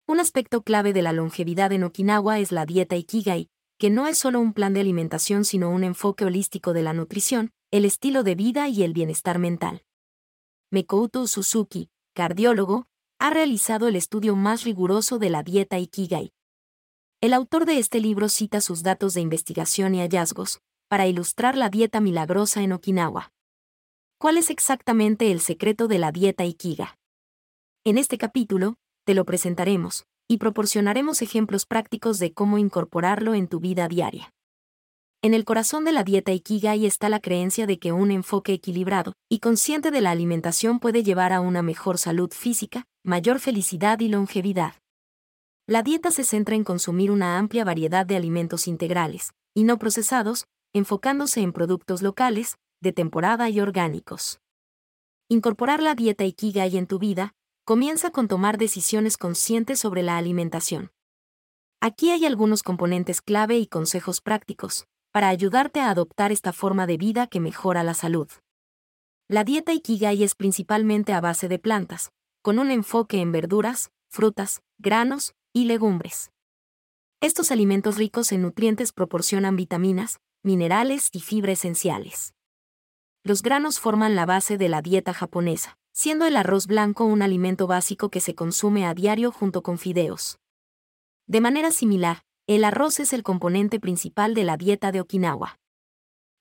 Un 0.07 0.21
aspecto 0.21 0.63
clave 0.63 0.93
de 0.93 1.03
la 1.03 1.13
longevidad 1.13 1.73
en 1.73 1.83
Okinawa 1.83 2.39
es 2.39 2.53
la 2.53 2.65
dieta 2.65 2.95
ikigai, 2.95 3.49
que 3.77 3.91
no 3.91 4.07
es 4.07 4.19
solo 4.19 4.39
un 4.39 4.53
plan 4.53 4.73
de 4.73 4.83
alimentación 4.83 5.45
sino 5.45 5.69
un 5.69 5.83
enfoque 5.83 6.25
holístico 6.25 6.75
de 6.75 6.85
la 6.85 6.93
nutrición, 6.93 7.51
el 7.73 7.85
estilo 7.85 8.23
de 8.23 8.37
vida 8.37 8.69
y 8.69 8.85
el 8.85 8.93
bienestar 8.93 9.41
mental. 9.41 9.83
Mekouto 10.71 11.27
Suzuki, 11.27 11.91
cardiólogo, 12.15 12.87
ha 13.19 13.31
realizado 13.31 13.89
el 13.89 13.97
estudio 13.97 14.37
más 14.37 14.63
riguroso 14.63 15.19
de 15.19 15.31
la 15.31 15.43
dieta 15.43 15.81
Ikigai. 15.81 16.31
El 17.21 17.33
autor 17.33 17.67
de 17.67 17.79
este 17.79 17.99
libro 17.99 18.29
cita 18.29 18.61
sus 18.61 18.85
datos 18.85 19.15
de 19.15 19.23
investigación 19.23 19.97
y 19.97 20.03
hallazgos, 20.03 20.61
para 20.87 21.09
ilustrar 21.09 21.57
la 21.57 21.69
dieta 21.69 22.01
milagrosa 22.01 22.63
en 22.63 22.75
Okinawa. 22.75 23.33
¿Cuál 24.19 24.39
es 24.39 24.51
exactamente 24.51 25.33
el 25.33 25.41
secreto 25.41 25.89
de 25.89 25.99
la 25.99 26.13
dieta 26.13 26.45
Ikiga? 26.45 26.98
En 27.85 27.97
este 27.97 28.19
capítulo, 28.19 28.75
te 29.05 29.15
lo 29.15 29.25
presentaremos, 29.25 30.05
y 30.29 30.39
proporcionaremos 30.39 31.23
ejemplos 31.23 31.65
prácticos 31.65 32.19
de 32.19 32.35
cómo 32.35 32.59
incorporarlo 32.59 33.35
en 33.35 33.49
tu 33.49 33.61
vida 33.61 33.89
diaria. 33.89 34.33
En 35.23 35.33
el 35.33 35.45
corazón 35.45 35.85
de 35.85 35.93
la 35.93 36.05
dieta 36.05 36.33
Ikigai 36.33 36.87
está 36.87 37.09
la 37.09 37.21
creencia 37.21 37.67
de 37.67 37.79
que 37.79 37.93
un 37.93 38.11
enfoque 38.11 38.53
equilibrado 38.53 39.15
y 39.29 39.39
consciente 39.39 39.91
de 39.91 40.01
la 40.01 40.11
alimentación 40.11 40.81
puede 40.81 41.03
llevar 41.03 41.33
a 41.33 41.41
una 41.41 41.63
mejor 41.63 41.99
salud 41.99 42.31
física, 42.33 42.85
mayor 43.05 43.41
felicidad 43.41 43.99
y 44.01 44.09
longevidad. 44.09 44.75
La 45.67 45.83
dieta 45.83 46.11
se 46.11 46.25
centra 46.25 46.57
en 46.57 46.65
consumir 46.65 47.11
una 47.11 47.39
amplia 47.39 47.65
variedad 47.65 48.05
de 48.05 48.17
alimentos 48.17 48.69
integrales, 48.69 49.33
y 49.55 49.65
no 49.65 49.79
procesados, 49.79 50.47
enfocándose 50.75 51.41
en 51.41 51.53
productos 51.53 52.03
locales, 52.03 52.57
de 52.81 52.93
temporada 52.93 53.49
y 53.51 53.61
orgánicos. 53.61 54.41
Incorporar 55.29 55.83
la 55.83 55.95
dieta 55.95 56.25
Ikigai 56.25 56.77
en 56.77 56.87
tu 56.87 56.99
vida 56.99 57.35
comienza 57.69 58.11
con 58.11 58.29
tomar 58.29 58.57
decisiones 58.57 59.19
conscientes 59.19 59.79
sobre 59.79 60.03
la 60.03 60.17
alimentación. 60.17 60.91
Aquí 61.83 62.09
hay 62.09 62.25
algunos 62.25 62.63
componentes 62.63 63.21
clave 63.21 63.59
y 63.59 63.67
consejos 63.67 64.23
prácticos 64.23 64.87
para 65.13 65.29
ayudarte 65.29 65.81
a 65.81 65.91
adoptar 65.91 66.33
esta 66.33 66.55
forma 66.55 66.87
de 66.87 66.97
vida 66.97 67.27
que 67.27 67.41
mejora 67.41 67.83
la 67.83 67.93
salud. 67.93 68.27
La 69.29 69.45
dieta 69.45 69.75
Ikigai 69.75 70.23
es 70.23 70.35
principalmente 70.35 71.13
a 71.13 71.21
base 71.21 71.47
de 71.47 71.59
plantas, 71.59 72.11
con 72.41 72.59
un 72.59 72.71
enfoque 72.71 73.21
en 73.21 73.33
verduras, 73.33 73.91
frutas, 74.09 74.63
granos 74.79 75.35
y 75.53 75.67
legumbres. 75.67 76.31
Estos 77.21 77.51
alimentos 77.51 77.99
ricos 77.99 78.33
en 78.33 78.41
nutrientes 78.41 78.95
proporcionan 78.95 79.57
vitaminas, 79.57 80.21
minerales 80.43 81.11
y 81.13 81.21
fibra 81.21 81.53
esenciales. 81.53 82.33
Los 83.25 83.43
granos 83.43 83.79
forman 83.79 84.17
la 84.17 84.25
base 84.25 84.57
de 84.57 84.71
la 84.71 84.81
dieta 84.81 85.13
japonesa, 85.13 85.77
siendo 85.99 86.27
el 86.27 86.37
arroz 86.37 86.69
blanco 86.69 87.07
un 87.07 87.23
alimento 87.23 87.67
básico 87.67 88.09
que 88.09 88.21
se 88.21 88.37
consume 88.37 88.87
a 88.87 88.95
diario 88.95 89.33
junto 89.33 89.65
con 89.65 89.79
fideos. 89.79 90.39
De 91.27 91.41
manera 91.41 91.73
similar, 91.73 92.23
el 92.47 92.63
arroz 92.63 93.01
es 93.01 93.13
el 93.13 93.25
componente 93.25 93.81
principal 93.81 94.33
de 94.33 94.45
la 94.45 94.57
dieta 94.57 94.93
de 94.93 95.01
Okinawa. 95.01 95.59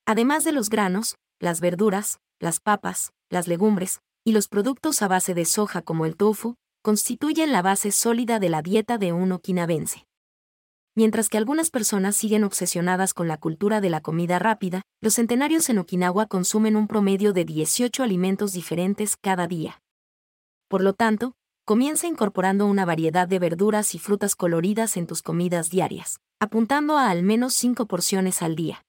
Además 0.06 0.44
de 0.44 0.52
los 0.52 0.70
granos, 0.70 1.16
las 1.40 1.60
verduras, 1.60 2.20
las 2.38 2.60
papas, 2.60 3.10
las 3.30 3.48
legumbres 3.48 3.98
y 4.24 4.30
los 4.30 4.46
productos 4.46 5.02
a 5.02 5.08
base 5.08 5.34
de 5.34 5.44
soja 5.44 5.82
como 5.82 6.06
el 6.06 6.16
tofu, 6.16 6.54
constituyen 6.84 7.50
la 7.50 7.60
base 7.60 7.90
sólida 7.90 8.38
de 8.38 8.50
la 8.50 8.62
dieta 8.62 8.96
de 8.96 9.12
un 9.12 9.32
okinawense. 9.32 10.06
Mientras 10.98 11.28
que 11.28 11.38
algunas 11.38 11.70
personas 11.70 12.16
siguen 12.16 12.42
obsesionadas 12.42 13.14
con 13.14 13.28
la 13.28 13.36
cultura 13.36 13.80
de 13.80 13.88
la 13.88 14.00
comida 14.00 14.40
rápida, 14.40 14.82
los 15.00 15.14
centenarios 15.14 15.68
en 15.68 15.78
Okinawa 15.78 16.26
consumen 16.26 16.74
un 16.74 16.88
promedio 16.88 17.32
de 17.32 17.44
18 17.44 18.02
alimentos 18.02 18.52
diferentes 18.52 19.14
cada 19.16 19.46
día. 19.46 19.80
Por 20.66 20.82
lo 20.82 20.94
tanto, 20.94 21.34
comienza 21.64 22.08
incorporando 22.08 22.66
una 22.66 22.84
variedad 22.84 23.28
de 23.28 23.38
verduras 23.38 23.94
y 23.94 24.00
frutas 24.00 24.34
coloridas 24.34 24.96
en 24.96 25.06
tus 25.06 25.22
comidas 25.22 25.70
diarias, 25.70 26.18
apuntando 26.40 26.98
a 26.98 27.10
al 27.10 27.22
menos 27.22 27.54
5 27.54 27.86
porciones 27.86 28.42
al 28.42 28.56
día. 28.56 28.84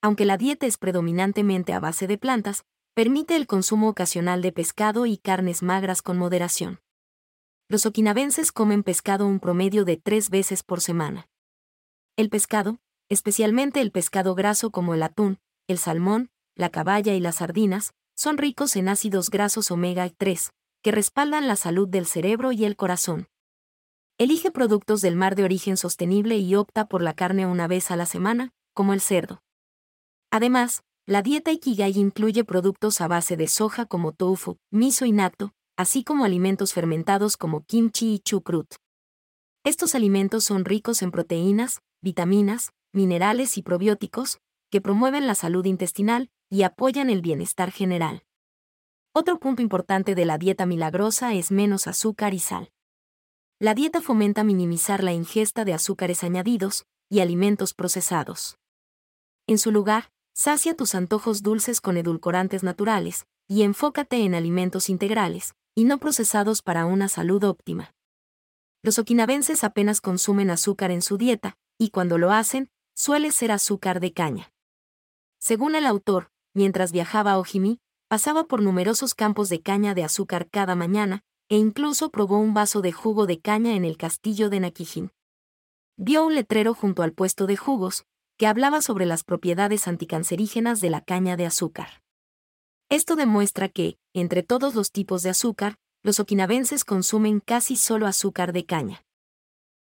Aunque 0.00 0.24
la 0.24 0.38
dieta 0.38 0.64
es 0.64 0.78
predominantemente 0.78 1.74
a 1.74 1.78
base 1.78 2.06
de 2.06 2.16
plantas, 2.16 2.64
permite 2.94 3.36
el 3.36 3.46
consumo 3.46 3.90
ocasional 3.90 4.40
de 4.40 4.52
pescado 4.52 5.04
y 5.04 5.18
carnes 5.18 5.62
magras 5.62 6.00
con 6.00 6.16
moderación 6.16 6.80
los 7.68 7.84
okinavenses 7.84 8.50
comen 8.50 8.82
pescado 8.82 9.26
un 9.26 9.40
promedio 9.40 9.84
de 9.84 9.98
tres 9.98 10.30
veces 10.30 10.62
por 10.62 10.80
semana. 10.80 11.28
El 12.16 12.30
pescado, 12.30 12.80
especialmente 13.10 13.82
el 13.82 13.92
pescado 13.92 14.34
graso 14.34 14.70
como 14.70 14.94
el 14.94 15.02
atún, 15.02 15.38
el 15.66 15.76
salmón, 15.78 16.30
la 16.54 16.70
caballa 16.70 17.14
y 17.14 17.20
las 17.20 17.36
sardinas, 17.36 17.92
son 18.14 18.38
ricos 18.38 18.74
en 18.76 18.88
ácidos 18.88 19.28
grasos 19.28 19.70
omega 19.70 20.08
3, 20.08 20.50
que 20.82 20.92
respaldan 20.92 21.46
la 21.46 21.56
salud 21.56 21.86
del 21.86 22.06
cerebro 22.06 22.52
y 22.52 22.64
el 22.64 22.74
corazón. 22.74 23.28
Elige 24.16 24.50
productos 24.50 25.02
del 25.02 25.14
mar 25.14 25.36
de 25.36 25.44
origen 25.44 25.76
sostenible 25.76 26.38
y 26.38 26.54
opta 26.54 26.88
por 26.88 27.02
la 27.02 27.12
carne 27.12 27.46
una 27.46 27.68
vez 27.68 27.90
a 27.90 27.96
la 27.96 28.06
semana, 28.06 28.50
como 28.74 28.94
el 28.94 29.00
cerdo. 29.00 29.42
Además, 30.30 30.82
la 31.06 31.22
dieta 31.22 31.52
Ikigai 31.52 31.96
incluye 31.98 32.44
productos 32.44 33.00
a 33.00 33.08
base 33.08 33.36
de 33.36 33.46
soja 33.46 33.86
como 33.86 34.12
tofu, 34.12 34.56
miso 34.70 35.04
y 35.04 35.12
natto, 35.12 35.52
así 35.78 36.02
como 36.02 36.24
alimentos 36.24 36.74
fermentados 36.74 37.36
como 37.36 37.64
kimchi 37.64 38.14
y 38.14 38.18
chucrut. 38.18 38.74
Estos 39.64 39.94
alimentos 39.94 40.42
son 40.42 40.64
ricos 40.64 41.02
en 41.02 41.12
proteínas, 41.12 41.82
vitaminas, 42.02 42.72
minerales 42.92 43.56
y 43.56 43.62
probióticos, 43.62 44.40
que 44.72 44.80
promueven 44.80 45.28
la 45.28 45.36
salud 45.36 45.64
intestinal 45.66 46.30
y 46.50 46.64
apoyan 46.64 47.10
el 47.10 47.22
bienestar 47.22 47.70
general. 47.70 48.24
Otro 49.14 49.38
punto 49.38 49.62
importante 49.62 50.16
de 50.16 50.24
la 50.24 50.36
dieta 50.36 50.66
milagrosa 50.66 51.34
es 51.34 51.52
menos 51.52 51.86
azúcar 51.86 52.34
y 52.34 52.40
sal. 52.40 52.72
La 53.60 53.74
dieta 53.74 54.00
fomenta 54.00 54.42
minimizar 54.42 55.04
la 55.04 55.12
ingesta 55.12 55.64
de 55.64 55.74
azúcares 55.74 56.24
añadidos 56.24 56.86
y 57.08 57.20
alimentos 57.20 57.72
procesados. 57.72 58.58
En 59.46 59.58
su 59.58 59.70
lugar, 59.70 60.10
sacia 60.34 60.74
tus 60.74 60.96
antojos 60.96 61.44
dulces 61.44 61.80
con 61.80 61.96
edulcorantes 61.96 62.64
naturales 62.64 63.26
y 63.46 63.62
enfócate 63.62 64.24
en 64.24 64.34
alimentos 64.34 64.88
integrales, 64.88 65.54
y 65.78 65.84
no 65.84 65.98
procesados 65.98 66.60
para 66.60 66.86
una 66.86 67.06
salud 67.06 67.44
óptima. 67.44 67.94
Los 68.82 68.98
okinavenses 68.98 69.62
apenas 69.62 70.00
consumen 70.00 70.50
azúcar 70.50 70.90
en 70.90 71.02
su 71.02 71.18
dieta, 71.18 71.56
y 71.78 71.90
cuando 71.90 72.18
lo 72.18 72.32
hacen, 72.32 72.68
suele 72.96 73.30
ser 73.30 73.52
azúcar 73.52 74.00
de 74.00 74.12
caña. 74.12 74.52
Según 75.38 75.76
el 75.76 75.86
autor, 75.86 76.32
mientras 76.52 76.90
viajaba 76.90 77.30
a 77.30 77.38
Ojimi, 77.38 77.78
pasaba 78.08 78.42
por 78.42 78.60
numerosos 78.60 79.14
campos 79.14 79.50
de 79.50 79.60
caña 79.62 79.94
de 79.94 80.02
azúcar 80.02 80.50
cada 80.50 80.74
mañana, 80.74 81.22
e 81.48 81.58
incluso 81.58 82.10
probó 82.10 82.38
un 82.38 82.54
vaso 82.54 82.82
de 82.82 82.90
jugo 82.90 83.26
de 83.26 83.38
caña 83.38 83.76
en 83.76 83.84
el 83.84 83.96
castillo 83.96 84.50
de 84.50 84.58
Nakijin. 84.58 85.12
Vio 85.96 86.26
un 86.26 86.34
letrero 86.34 86.74
junto 86.74 87.04
al 87.04 87.12
puesto 87.12 87.46
de 87.46 87.56
jugos, 87.56 88.04
que 88.36 88.48
hablaba 88.48 88.82
sobre 88.82 89.06
las 89.06 89.22
propiedades 89.22 89.86
anticancerígenas 89.86 90.80
de 90.80 90.90
la 90.90 91.02
caña 91.02 91.36
de 91.36 91.46
azúcar. 91.46 92.02
Esto 92.90 93.16
demuestra 93.16 93.68
que, 93.68 93.98
entre 94.14 94.42
todos 94.42 94.74
los 94.74 94.92
tipos 94.92 95.22
de 95.22 95.28
azúcar, 95.28 95.76
los 96.02 96.20
okinavenses 96.20 96.84
consumen 96.84 97.40
casi 97.40 97.76
solo 97.76 98.06
azúcar 98.06 98.54
de 98.54 98.64
caña. 98.64 99.04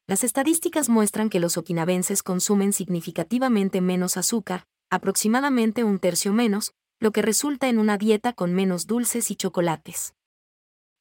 Las 0.06 0.25
estadísticas 0.25 0.88
muestran 0.88 1.28
que 1.28 1.38
los 1.40 1.58
okinavenses 1.58 2.23
consumen 2.23 2.73
significativamente 2.73 3.82
menos 3.82 4.16
azúcar, 4.16 4.64
aproximadamente 4.90 5.84
un 5.84 5.99
tercio 5.99 6.32
menos, 6.32 6.73
lo 6.99 7.12
que 7.12 7.20
resulta 7.20 7.68
en 7.68 7.78
una 7.78 7.99
dieta 7.99 8.32
con 8.32 8.54
menos 8.54 8.87
dulces 8.87 9.30
y 9.30 9.37
chocolates. 9.37 10.14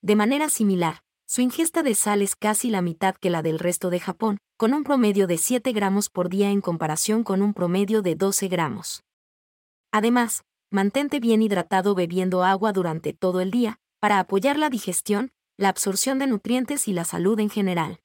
De 0.01 0.17
manera 0.17 0.49
similar, 0.49 1.03
su 1.25 1.39
ingesta 1.39 1.83
de 1.83 1.95
sal 1.95 2.21
es 2.21 2.35
casi 2.35 2.69
la 2.69 2.81
mitad 2.81 3.15
que 3.15 3.29
la 3.29 3.41
del 3.41 3.59
resto 3.59 3.89
de 3.89 4.01
Japón, 4.01 4.39
con 4.57 4.73
un 4.73 4.83
promedio 4.83 5.25
de 5.25 5.37
7 5.37 5.71
gramos 5.71 6.09
por 6.09 6.27
día 6.27 6.49
en 6.49 6.59
comparación 6.59 7.23
con 7.23 7.41
un 7.41 7.53
promedio 7.53 8.01
de 8.01 8.15
12 8.15 8.49
gramos. 8.49 9.03
Además, 9.91 10.43
mantente 10.73 11.19
bien 11.19 11.43
hidratado 11.43 11.93
bebiendo 11.93 12.43
agua 12.43 12.73
durante 12.73 13.13
todo 13.13 13.41
el 13.41 13.51
día, 13.51 13.79
para 13.99 14.17
apoyar 14.17 14.57
la 14.57 14.71
digestión, 14.71 15.31
la 15.55 15.69
absorción 15.69 16.17
de 16.17 16.25
nutrientes 16.25 16.87
y 16.87 16.93
la 16.93 17.05
salud 17.05 17.39
en 17.39 17.51
general. 17.51 18.01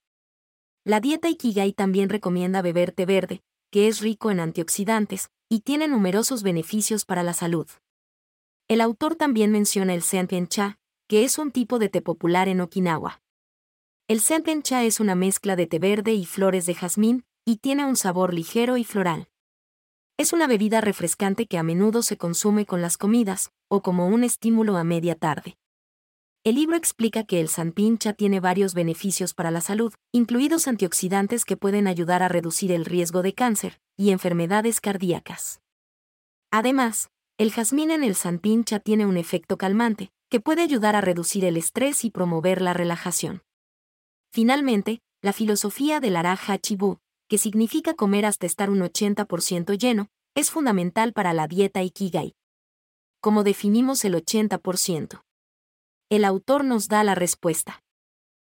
La 0.85 1.01
dieta 1.01 1.31
Ikigai 1.31 1.73
también 1.73 2.11
recomienda 2.11 2.61
beber 2.61 2.93
té 2.93 3.07
verde, 3.07 3.41
que 3.71 3.89
es 3.89 4.01
rico 4.01 4.31
en 4.31 4.39
antioxidantes 4.39 5.31
y 5.49 5.61
tiene 5.61 5.89
numerosos 5.89 6.43
beneficios 6.43 7.07
para 7.07 7.23
la 7.23 7.33
salud. 7.33 7.67
El 8.69 8.83
autor 8.83 9.17
también 9.17 9.51
menciona 9.51 9.95
el 9.95 10.03
Senpien 10.03 10.47
Cha, 10.47 10.79
que 11.09 11.25
es 11.25 11.39
un 11.39 11.53
tipo 11.53 11.79
de 11.79 11.89
té 11.89 12.03
popular 12.03 12.49
en 12.49 12.61
Okinawa. 12.61 13.23
El 14.09 14.21
Senpien 14.21 14.63
Cha 14.63 14.85
es 14.85 15.01
una 15.01 15.15
mezcla 15.15 15.57
de 15.57 15.67
té 15.67 15.79
verde 15.79 16.13
y 16.13 16.27
flores 16.27 16.67
de 16.67 16.75
jazmín, 16.75 17.25
y 17.47 17.57
tiene 17.57 17.87
un 17.87 17.97
sabor 17.97 18.35
ligero 18.35 18.77
y 18.77 18.85
floral. 18.85 19.29
Es 20.19 20.33
una 20.33 20.49
bebida 20.49 20.81
refrescante 20.81 21.47
que 21.47 21.59
a 21.59 21.63
menudo 21.63 22.03
se 22.03 22.17
consume 22.17 22.67
con 22.67 22.83
las 22.83 22.97
comidas, 22.97 23.53
o 23.69 23.83
como 23.83 24.09
un 24.09 24.25
estímulo 24.25 24.77
a 24.77 24.83
media 24.83 25.15
tarde. 25.15 25.57
El 26.43 26.57
libro 26.57 26.77
explica 26.77 27.23
que 27.23 27.41
el 27.41 27.49
sanpincha 27.49 28.15
tiene 28.15 28.41
varios 28.41 28.75
beneficios 28.75 29.33
para 29.33 29.53
la 29.53 29.61
salud, 29.61 29.95
incluidos 30.11 30.67
antioxidantes 30.67 31.45
que 31.45 31.57
pueden 31.57 31.87
ayudar 31.87 32.25
a 32.25 32.29
reducir 32.29 32.73
el 32.73 32.85
riesgo 32.85 33.23
de 33.23 33.33
cáncer 33.33 33.81
y 33.97 34.11
enfermedades 34.11 34.81
cardíacas. 34.81 35.61
Además, 36.51 37.11
el 37.39 37.53
jazmín 37.53 37.93
en 37.93 38.03
el 38.03 38.17
sanpincha 38.17 38.81
tiene 38.81 39.07
un 39.07 39.19
efecto 39.19 39.57
calmante, 39.57 40.11
que 40.31 40.41
puede 40.41 40.63
ayudar 40.63 40.97
a 40.97 41.01
reducir 41.01 41.45
el 41.45 41.57
estrés 41.57 42.05
y 42.05 42.11
promover 42.11 42.61
la 42.61 42.75
relajación. 42.75 43.45
Finalmente, 44.33 45.01
la 45.23 45.33
filosofía 45.33 46.01
del 46.01 46.17
araja 46.17 46.59
chibu, 46.59 46.99
que 47.29 47.39
significa 47.39 47.95
comer 47.95 48.27
hasta 48.27 48.47
estar 48.47 48.71
un 48.71 48.81
80% 48.81 49.79
lleno, 49.79 50.09
es 50.35 50.51
fundamental 50.51 51.13
para 51.13 51.33
la 51.33 51.47
dieta 51.47 51.83
Ikigai. 51.83 52.35
¿Cómo 53.21 53.45
definimos 53.45 54.05
el 54.05 54.15
80%? 54.15 55.23
El 56.09 56.25
autor 56.25 56.65
nos 56.65 56.89
da 56.89 57.05
la 57.05 57.15
respuesta. 57.15 57.83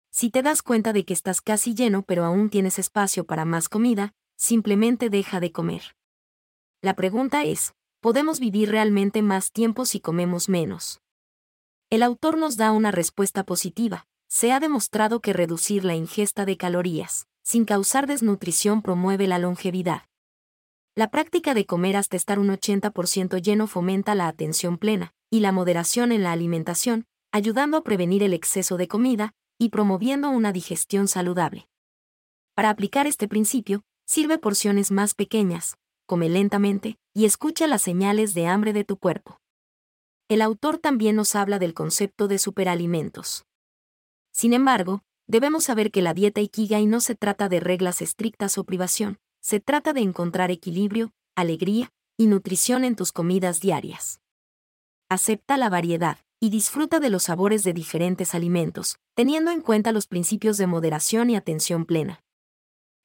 Si 0.09 0.29
te 0.29 0.41
das 0.41 0.61
cuenta 0.61 0.93
de 0.93 1.05
que 1.05 1.13
estás 1.13 1.41
casi 1.41 1.73
lleno 1.73 2.03
pero 2.03 2.25
aún 2.25 2.49
tienes 2.49 2.79
espacio 2.79 3.25
para 3.25 3.45
más 3.45 3.69
comida, 3.69 4.13
simplemente 4.37 5.09
deja 5.09 5.39
de 5.39 5.51
comer. 5.51 5.95
La 6.81 6.95
pregunta 6.95 7.43
es, 7.43 7.73
¿podemos 7.99 8.39
vivir 8.39 8.69
realmente 8.69 9.21
más 9.21 9.51
tiempo 9.51 9.85
si 9.85 9.99
comemos 9.99 10.49
menos? 10.49 11.01
El 11.89 12.03
autor 12.03 12.37
nos 12.37 12.55
da 12.55 12.71
una 12.71 12.91
respuesta 12.91 13.43
positiva. 13.43 14.07
Se 14.33 14.53
ha 14.53 14.61
demostrado 14.61 15.19
que 15.19 15.33
reducir 15.33 15.83
la 15.83 15.93
ingesta 15.93 16.45
de 16.45 16.55
calorías, 16.55 17.27
sin 17.43 17.65
causar 17.65 18.07
desnutrición 18.07 18.81
promueve 18.81 19.27
la 19.27 19.39
longevidad. 19.39 20.03
La 20.95 21.09
práctica 21.09 21.53
de 21.53 21.65
comer 21.65 21.97
hasta 21.97 22.15
estar 22.15 22.39
un 22.39 22.47
80% 22.47 23.41
lleno 23.41 23.67
fomenta 23.67 24.15
la 24.15 24.29
atención 24.29 24.77
plena 24.77 25.13
y 25.29 25.41
la 25.41 25.51
moderación 25.51 26.13
en 26.13 26.23
la 26.23 26.31
alimentación, 26.31 27.07
ayudando 27.33 27.75
a 27.75 27.83
prevenir 27.83 28.23
el 28.23 28.33
exceso 28.33 28.77
de 28.77 28.87
comida 28.87 29.33
y 29.59 29.67
promoviendo 29.67 30.29
una 30.29 30.53
digestión 30.53 31.09
saludable. 31.09 31.67
Para 32.55 32.69
aplicar 32.69 33.07
este 33.07 33.27
principio, 33.27 33.83
sirve 34.05 34.37
porciones 34.37 34.91
más 34.91 35.13
pequeñas, 35.13 35.75
come 36.05 36.29
lentamente 36.29 36.97
y 37.13 37.25
escucha 37.25 37.67
las 37.67 37.81
señales 37.81 38.33
de 38.33 38.47
hambre 38.47 38.71
de 38.71 38.85
tu 38.85 38.95
cuerpo. 38.95 39.41
El 40.29 40.41
autor 40.41 40.77
también 40.77 41.17
nos 41.17 41.35
habla 41.35 41.59
del 41.59 41.73
concepto 41.73 42.29
de 42.29 42.39
superalimentos. 42.39 43.43
Sin 44.41 44.53
embargo, 44.53 45.03
debemos 45.27 45.65
saber 45.65 45.91
que 45.91 46.01
la 46.01 46.15
dieta 46.15 46.41
Ikigai 46.41 46.87
no 46.87 46.99
se 46.99 47.13
trata 47.13 47.47
de 47.47 47.59
reglas 47.59 48.01
estrictas 48.01 48.57
o 48.57 48.63
privación, 48.63 49.19
se 49.39 49.59
trata 49.59 49.93
de 49.93 50.01
encontrar 50.01 50.49
equilibrio, 50.49 51.13
alegría 51.35 51.91
y 52.17 52.25
nutrición 52.25 52.83
en 52.83 52.95
tus 52.95 53.11
comidas 53.11 53.59
diarias. 53.59 54.19
Acepta 55.09 55.57
la 55.57 55.69
variedad 55.69 56.17
y 56.39 56.49
disfruta 56.49 56.99
de 56.99 57.11
los 57.11 57.21
sabores 57.25 57.63
de 57.63 57.73
diferentes 57.73 58.33
alimentos, 58.33 58.97
teniendo 59.13 59.51
en 59.51 59.61
cuenta 59.61 59.91
los 59.91 60.07
principios 60.07 60.57
de 60.57 60.65
moderación 60.65 61.29
y 61.29 61.35
atención 61.35 61.85
plena. 61.85 62.23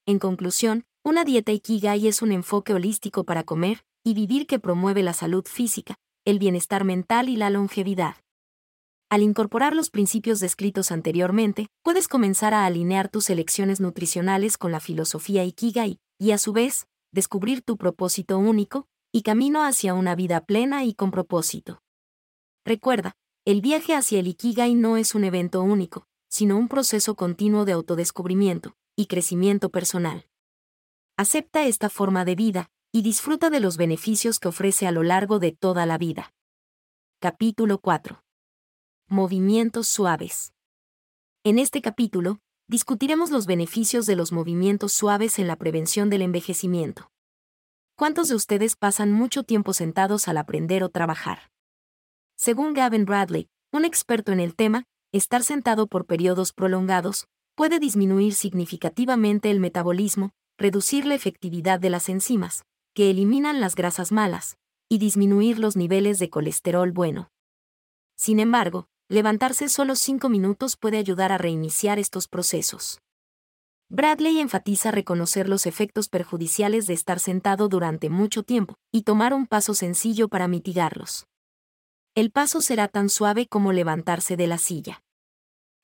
En 0.06 0.18
conclusión, 0.18 0.86
una 1.04 1.22
dieta 1.22 1.52
Ikigai 1.52 2.06
es 2.06 2.22
un 2.22 2.32
enfoque 2.32 2.72
holístico 2.72 3.24
para 3.24 3.44
comer 3.44 3.84
y 4.02 4.14
vivir 4.14 4.46
que 4.46 4.58
promueve 4.58 5.02
la 5.02 5.12
salud 5.12 5.44
física, 5.44 5.96
el 6.24 6.38
bienestar 6.38 6.84
mental 6.84 7.28
y 7.28 7.36
la 7.36 7.50
longevidad. 7.50 8.16
Al 9.08 9.22
incorporar 9.22 9.76
los 9.76 9.90
principios 9.90 10.40
descritos 10.40 10.90
anteriormente, 10.90 11.68
puedes 11.84 12.08
comenzar 12.08 12.54
a 12.54 12.66
alinear 12.66 13.08
tus 13.08 13.30
elecciones 13.30 13.80
nutricionales 13.80 14.58
con 14.58 14.72
la 14.72 14.80
filosofía 14.80 15.44
Ikigai, 15.44 16.00
y 16.18 16.32
a 16.32 16.38
su 16.38 16.52
vez, 16.52 16.88
descubrir 17.12 17.62
tu 17.62 17.76
propósito 17.76 18.36
único, 18.36 18.88
y 19.12 19.22
camino 19.22 19.62
hacia 19.62 19.94
una 19.94 20.16
vida 20.16 20.44
plena 20.44 20.84
y 20.84 20.92
con 20.92 21.12
propósito. 21.12 21.82
Recuerda, 22.64 23.16
el 23.44 23.60
viaje 23.60 23.94
hacia 23.94 24.18
el 24.18 24.26
Ikigai 24.26 24.74
no 24.74 24.96
es 24.96 25.14
un 25.14 25.22
evento 25.22 25.62
único, 25.62 26.08
sino 26.28 26.56
un 26.58 26.66
proceso 26.66 27.14
continuo 27.14 27.64
de 27.64 27.72
autodescubrimiento 27.72 28.76
y 28.96 29.06
crecimiento 29.06 29.70
personal. 29.70 30.26
Acepta 31.16 31.64
esta 31.64 31.90
forma 31.90 32.24
de 32.24 32.34
vida 32.34 32.70
y 32.90 33.02
disfruta 33.02 33.50
de 33.50 33.60
los 33.60 33.76
beneficios 33.76 34.40
que 34.40 34.48
ofrece 34.48 34.88
a 34.88 34.90
lo 34.90 35.04
largo 35.04 35.38
de 35.38 35.52
toda 35.52 35.86
la 35.86 35.96
vida. 35.96 36.34
Capítulo 37.20 37.78
4. 37.78 38.25
Movimientos 39.08 39.86
suaves. 39.86 40.52
En 41.44 41.60
este 41.60 41.80
capítulo, 41.80 42.40
discutiremos 42.66 43.30
los 43.30 43.46
beneficios 43.46 44.04
de 44.04 44.16
los 44.16 44.32
movimientos 44.32 44.92
suaves 44.92 45.38
en 45.38 45.46
la 45.46 45.54
prevención 45.54 46.10
del 46.10 46.22
envejecimiento. 46.22 47.12
¿Cuántos 47.96 48.28
de 48.28 48.34
ustedes 48.34 48.74
pasan 48.74 49.12
mucho 49.12 49.44
tiempo 49.44 49.74
sentados 49.74 50.26
al 50.26 50.38
aprender 50.38 50.82
o 50.82 50.88
trabajar? 50.88 51.52
Según 52.34 52.74
Gavin 52.74 53.04
Bradley, 53.04 53.46
un 53.70 53.84
experto 53.84 54.32
en 54.32 54.40
el 54.40 54.56
tema, 54.56 54.86
estar 55.12 55.44
sentado 55.44 55.86
por 55.86 56.06
periodos 56.06 56.52
prolongados 56.52 57.28
puede 57.54 57.78
disminuir 57.78 58.34
significativamente 58.34 59.52
el 59.52 59.60
metabolismo, 59.60 60.32
reducir 60.58 61.06
la 61.06 61.14
efectividad 61.14 61.78
de 61.78 61.90
las 61.90 62.08
enzimas, 62.08 62.64
que 62.92 63.10
eliminan 63.10 63.60
las 63.60 63.76
grasas 63.76 64.10
malas, 64.10 64.58
y 64.88 64.98
disminuir 64.98 65.60
los 65.60 65.76
niveles 65.76 66.18
de 66.18 66.28
colesterol 66.28 66.90
bueno. 66.90 67.30
Sin 68.16 68.40
embargo, 68.40 68.88
levantarse 69.08 69.68
solo 69.68 69.94
5 69.94 70.28
minutos 70.28 70.76
puede 70.76 70.98
ayudar 70.98 71.30
a 71.30 71.38
reiniciar 71.38 71.98
estos 71.98 72.26
procesos. 72.26 73.00
Bradley 73.88 74.40
enfatiza 74.40 74.90
reconocer 74.90 75.48
los 75.48 75.64
efectos 75.64 76.08
perjudiciales 76.08 76.88
de 76.88 76.94
estar 76.94 77.20
sentado 77.20 77.68
durante 77.68 78.10
mucho 78.10 78.42
tiempo 78.42 78.74
y 78.90 79.02
tomar 79.02 79.32
un 79.32 79.46
paso 79.46 79.74
sencillo 79.74 80.28
para 80.28 80.48
mitigarlos. 80.48 81.26
El 82.16 82.32
paso 82.32 82.60
será 82.60 82.88
tan 82.88 83.08
suave 83.08 83.46
como 83.46 83.72
levantarse 83.72 84.36
de 84.36 84.48
la 84.48 84.58
silla. 84.58 85.02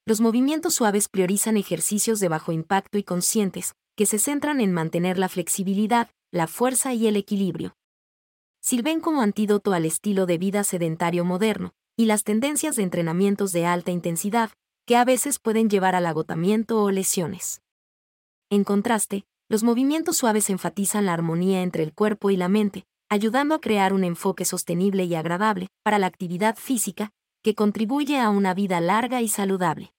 Los 0.04 0.20
movimientos 0.20 0.74
suaves 0.74 1.08
priorizan 1.08 1.56
ejercicios 1.56 2.18
de 2.18 2.28
bajo 2.28 2.50
impacto 2.50 2.98
y 2.98 3.04
conscientes, 3.04 3.74
que 3.96 4.06
se 4.06 4.18
centran 4.18 4.60
en 4.60 4.72
mantener 4.72 5.16
la 5.16 5.28
flexibilidad, 5.28 6.10
la 6.32 6.48
fuerza 6.48 6.92
y 6.94 7.06
el 7.06 7.16
equilibrio. 7.16 7.76
Sirven 8.60 9.00
como 9.00 9.20
antídoto 9.20 9.72
al 9.74 9.84
estilo 9.84 10.26
de 10.26 10.38
vida 10.38 10.64
sedentario 10.64 11.24
moderno, 11.24 11.72
y 11.96 12.06
las 12.06 12.24
tendencias 12.24 12.76
de 12.76 12.82
entrenamientos 12.82 13.52
de 13.52 13.66
alta 13.66 13.90
intensidad, 13.90 14.50
que 14.86 14.96
a 14.96 15.04
veces 15.04 15.38
pueden 15.38 15.70
llevar 15.70 15.94
al 15.94 16.06
agotamiento 16.06 16.82
o 16.82 16.90
lesiones. 16.90 17.62
En 18.50 18.64
contraste, 18.64 19.24
los 19.48 19.62
movimientos 19.62 20.16
suaves 20.16 20.50
enfatizan 20.50 21.06
la 21.06 21.12
armonía 21.12 21.62
entre 21.62 21.82
el 21.82 21.92
cuerpo 21.92 22.30
y 22.30 22.36
la 22.36 22.48
mente, 22.48 22.84
ayudando 23.08 23.54
a 23.54 23.60
crear 23.60 23.92
un 23.92 24.04
enfoque 24.04 24.44
sostenible 24.44 25.04
y 25.04 25.14
agradable 25.14 25.68
para 25.82 25.98
la 25.98 26.06
actividad 26.06 26.56
física, 26.56 27.10
que 27.42 27.54
contribuye 27.54 28.18
a 28.18 28.30
una 28.30 28.54
vida 28.54 28.80
larga 28.80 29.20
y 29.20 29.28
saludable. 29.28 29.92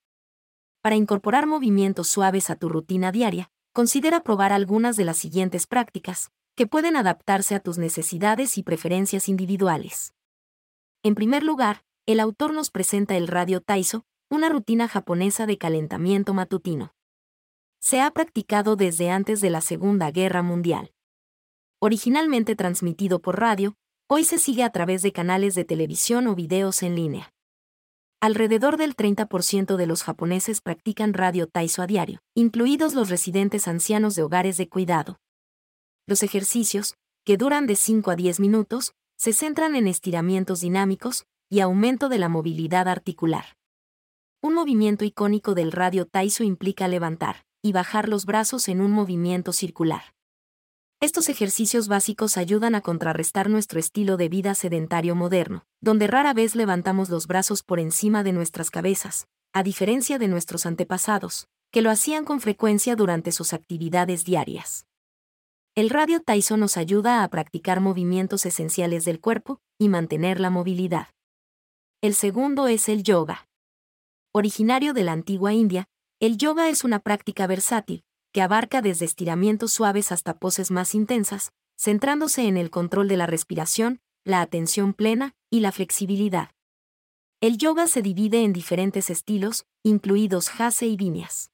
Para 0.82 0.96
incorporar 0.96 1.46
movimientos 1.46 2.08
suaves 2.08 2.50
a 2.50 2.56
tu 2.56 2.68
rutina 2.68 3.12
diaria, 3.12 3.50
considera 3.72 4.22
probar 4.22 4.52
algunas 4.52 4.96
de 4.96 5.04
las 5.04 5.16
siguientes 5.16 5.66
prácticas, 5.66 6.30
que 6.56 6.66
pueden 6.66 6.96
adaptarse 6.96 7.54
a 7.54 7.60
tus 7.60 7.78
necesidades 7.78 8.58
y 8.58 8.62
preferencias 8.62 9.28
individuales. 9.28 10.12
En 11.06 11.14
primer 11.14 11.42
lugar, 11.42 11.84
el 12.06 12.18
autor 12.18 12.54
nos 12.54 12.70
presenta 12.70 13.14
el 13.14 13.28
radio 13.28 13.60
Taiso, 13.60 14.06
una 14.30 14.48
rutina 14.48 14.88
japonesa 14.88 15.44
de 15.44 15.58
calentamiento 15.58 16.32
matutino. 16.32 16.94
Se 17.78 18.00
ha 18.00 18.10
practicado 18.10 18.74
desde 18.74 19.10
antes 19.10 19.42
de 19.42 19.50
la 19.50 19.60
Segunda 19.60 20.10
Guerra 20.10 20.42
Mundial. 20.42 20.94
Originalmente 21.78 22.56
transmitido 22.56 23.20
por 23.20 23.38
radio, 23.38 23.76
hoy 24.08 24.24
se 24.24 24.38
sigue 24.38 24.62
a 24.62 24.70
través 24.70 25.02
de 25.02 25.12
canales 25.12 25.54
de 25.54 25.66
televisión 25.66 26.26
o 26.26 26.34
videos 26.34 26.82
en 26.82 26.94
línea. 26.94 27.34
Alrededor 28.22 28.78
del 28.78 28.96
30% 28.96 29.76
de 29.76 29.86
los 29.86 30.04
japoneses 30.04 30.62
practican 30.62 31.12
radio 31.12 31.46
Taiso 31.46 31.82
a 31.82 31.86
diario, 31.86 32.20
incluidos 32.34 32.94
los 32.94 33.10
residentes 33.10 33.68
ancianos 33.68 34.14
de 34.14 34.22
hogares 34.22 34.56
de 34.56 34.70
cuidado. 34.70 35.18
Los 36.06 36.22
ejercicios, 36.22 36.94
que 37.26 37.36
duran 37.36 37.66
de 37.66 37.76
5 37.76 38.10
a 38.10 38.16
10 38.16 38.40
minutos, 38.40 38.94
se 39.24 39.32
centran 39.32 39.74
en 39.74 39.88
estiramientos 39.88 40.60
dinámicos 40.60 41.24
y 41.48 41.60
aumento 41.60 42.10
de 42.10 42.18
la 42.18 42.28
movilidad 42.28 42.88
articular. 42.88 43.56
Un 44.42 44.52
movimiento 44.52 45.06
icónico 45.06 45.54
del 45.54 45.72
radio 45.72 46.04
Taiso 46.04 46.44
implica 46.44 46.88
levantar 46.88 47.46
y 47.62 47.72
bajar 47.72 48.06
los 48.06 48.26
brazos 48.26 48.68
en 48.68 48.82
un 48.82 48.90
movimiento 48.90 49.54
circular. 49.54 50.02
Estos 51.00 51.30
ejercicios 51.30 51.88
básicos 51.88 52.36
ayudan 52.36 52.74
a 52.74 52.82
contrarrestar 52.82 53.48
nuestro 53.48 53.80
estilo 53.80 54.18
de 54.18 54.28
vida 54.28 54.54
sedentario 54.54 55.14
moderno, 55.14 55.64
donde 55.80 56.06
rara 56.06 56.34
vez 56.34 56.54
levantamos 56.54 57.08
los 57.08 57.26
brazos 57.26 57.62
por 57.62 57.80
encima 57.80 58.24
de 58.24 58.32
nuestras 58.32 58.70
cabezas, 58.70 59.26
a 59.54 59.62
diferencia 59.62 60.18
de 60.18 60.28
nuestros 60.28 60.66
antepasados, 60.66 61.48
que 61.70 61.80
lo 61.80 61.88
hacían 61.88 62.26
con 62.26 62.42
frecuencia 62.42 62.94
durante 62.94 63.32
sus 63.32 63.54
actividades 63.54 64.26
diarias. 64.26 64.84
El 65.76 65.90
radio 65.90 66.20
Tyson 66.20 66.60
nos 66.60 66.76
ayuda 66.76 67.24
a 67.24 67.28
practicar 67.28 67.80
movimientos 67.80 68.46
esenciales 68.46 69.04
del 69.04 69.20
cuerpo 69.20 69.58
y 69.76 69.88
mantener 69.88 70.38
la 70.38 70.48
movilidad. 70.48 71.08
El 72.00 72.14
segundo 72.14 72.68
es 72.68 72.88
el 72.88 73.02
yoga. 73.02 73.48
Originario 74.32 74.94
de 74.94 75.02
la 75.02 75.10
antigua 75.10 75.52
India, 75.52 75.88
el 76.20 76.36
yoga 76.36 76.68
es 76.68 76.84
una 76.84 77.00
práctica 77.00 77.48
versátil, 77.48 78.04
que 78.32 78.40
abarca 78.40 78.82
desde 78.82 79.04
estiramientos 79.04 79.72
suaves 79.72 80.12
hasta 80.12 80.38
poses 80.38 80.70
más 80.70 80.94
intensas, 80.94 81.50
centrándose 81.76 82.46
en 82.46 82.56
el 82.56 82.70
control 82.70 83.08
de 83.08 83.16
la 83.16 83.26
respiración, 83.26 84.00
la 84.24 84.42
atención 84.42 84.94
plena 84.94 85.34
y 85.50 85.58
la 85.58 85.72
flexibilidad. 85.72 86.52
El 87.40 87.58
yoga 87.58 87.88
se 87.88 88.00
divide 88.00 88.44
en 88.44 88.52
diferentes 88.52 89.10
estilos, 89.10 89.66
incluidos 89.82 90.50
jase 90.50 90.86
y 90.86 90.96
vinyas. 90.96 91.50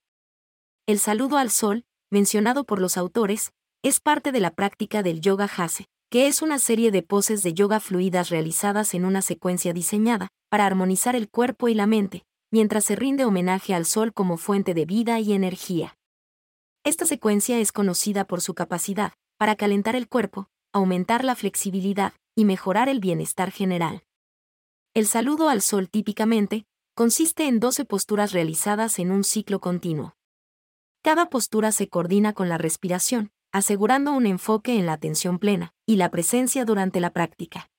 El 0.87 0.99
saludo 0.99 1.39
al 1.39 1.51
sol, 1.51 1.87
mencionado 2.11 2.65
por 2.65 2.83
los 2.83 2.99
autores, 2.99 3.55
es 3.83 3.99
parte 3.99 4.31
de 4.31 4.41
la 4.41 4.51
práctica 4.51 5.03
del 5.03 5.23
yoga 5.23 5.49
hase, 5.57 5.87
que 6.11 6.27
es 6.27 6.43
una 6.43 6.59
serie 6.59 6.91
de 6.91 7.03
poses 7.03 7.43
de 7.43 7.55
yoga 7.55 7.81
fluidas 7.81 8.29
realizadas 8.29 8.93
en 8.93 9.07
una 9.07 9.23
secuencia 9.23 9.73
diseñada 9.73 10.29
para 10.51 10.67
armonizar 10.67 11.17
el 11.17 11.31
cuerpo 11.31 11.69
y 11.69 11.75
la 11.75 11.87
mente, 11.87 12.25
mientras 12.51 12.85
se 12.85 12.97
rinde 12.97 13.25
homenaje 13.25 13.75
al 13.75 13.87
sol 13.87 14.13
como 14.13 14.37
fuente 14.37 14.75
de 14.75 14.85
vida 14.85 15.19
y 15.21 15.33
energía. 15.33 15.97
Esta 16.85 17.07
secuencia 17.07 17.59
es 17.59 17.73
conocida 17.73 18.27
por 18.27 18.43
su 18.43 18.55
capacidad 18.55 19.13
para 19.39 19.57
calentar 19.57 19.97
el 19.97 20.09
cuerpo, 20.09 20.49
aumentar 20.73 21.25
la 21.25 21.35
flexibilidad 21.35 22.13
y 22.37 22.45
mejorar 22.45 22.91
el 22.91 23.01
bienestar 23.01 23.51
general. 23.51 24.03
El 24.93 25.07
saludo 25.07 25.49
al 25.49 25.63
sol 25.63 25.89
típicamente 25.89 26.67
consiste 26.95 27.47
en 27.47 27.61
12 27.61 27.87
posturas 27.87 28.33
realizadas 28.33 28.99
en 28.99 29.11
un 29.11 29.25
ciclo 29.25 29.61
continuo. 29.61 30.17
Cada 31.03 31.31
postura 31.31 31.73
se 31.73 31.89
coordina 31.89 32.35
con 32.35 32.49
la 32.51 32.59
respiración, 32.59 33.31
asegurando 33.53 34.13
un 34.13 34.27
enfoque 34.27 34.79
en 34.79 34.87
la 34.87 34.93
atención 34.93 35.39
plena 35.39 35.73
y 35.87 35.97
la 35.97 36.11
presencia 36.11 36.65
durante 36.65 37.01
la 37.01 37.11
práctica. 37.11 37.71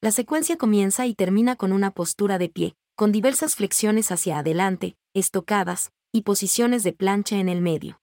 La 0.00 0.12
secuencia 0.12 0.56
comienza 0.56 1.06
y 1.06 1.14
termina 1.14 1.56
con 1.56 1.72
una 1.72 1.90
postura 1.90 2.38
de 2.38 2.48
pie, 2.48 2.76
con 2.94 3.10
diversas 3.10 3.56
flexiones 3.56 4.12
hacia 4.12 4.38
adelante, 4.38 4.96
estocadas, 5.14 5.92
y 6.12 6.22
posiciones 6.22 6.84
de 6.84 6.92
plancha 6.92 7.38
en 7.38 7.48
el 7.48 7.60
medio. 7.60 8.00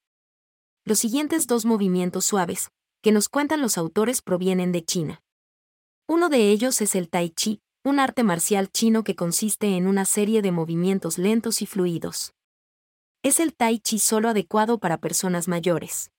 Los 0.84 1.00
siguientes 1.00 1.48
dos 1.48 1.64
movimientos 1.64 2.26
suaves, 2.26 2.70
que 3.02 3.14
nos 3.14 3.30
cuentan 3.30 3.62
los 3.62 3.78
autores, 3.78 4.22
provienen 4.22 4.74
de 4.74 4.84
China. 4.84 5.24
Uno 6.10 6.28
de 6.28 6.50
ellos 6.50 6.82
es 6.82 6.96
el 6.96 7.08
Tai 7.08 7.30
Chi, 7.30 7.62
un 7.86 8.02
arte 8.02 8.24
marcial 8.24 8.70
chino 8.70 9.06
que 9.06 9.16
consiste 9.16 9.78
en 9.78 9.88
una 9.88 10.04
serie 10.04 10.42
de 10.42 10.52
movimientos 10.52 11.18
lentos 11.18 11.62
y 11.62 11.66
fluidos. 11.66 12.34
Es 13.24 13.40
el 13.40 13.54
Tai 13.54 13.80
Chi 13.80 13.98
solo 13.98 14.28
adecuado 14.28 14.78
para 14.80 14.98
personas 14.98 15.48
mayores. 15.48 16.12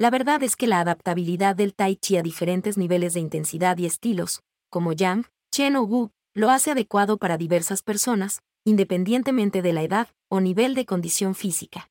La 0.00 0.10
verdad 0.10 0.44
es 0.44 0.54
que 0.54 0.68
la 0.68 0.78
adaptabilidad 0.78 1.56
del 1.56 1.74
tai 1.74 1.96
chi 1.96 2.16
a 2.16 2.22
diferentes 2.22 2.78
niveles 2.78 3.14
de 3.14 3.20
intensidad 3.20 3.76
y 3.78 3.86
estilos, 3.86 4.42
como 4.70 4.92
yang, 4.92 5.24
chen 5.50 5.74
o 5.74 5.82
wu, 5.82 6.10
lo 6.34 6.50
hace 6.50 6.70
adecuado 6.70 7.16
para 7.16 7.36
diversas 7.36 7.82
personas, 7.82 8.42
independientemente 8.64 9.60
de 9.60 9.72
la 9.72 9.82
edad 9.82 10.08
o 10.28 10.40
nivel 10.40 10.76
de 10.76 10.86
condición 10.86 11.34
física. 11.34 11.90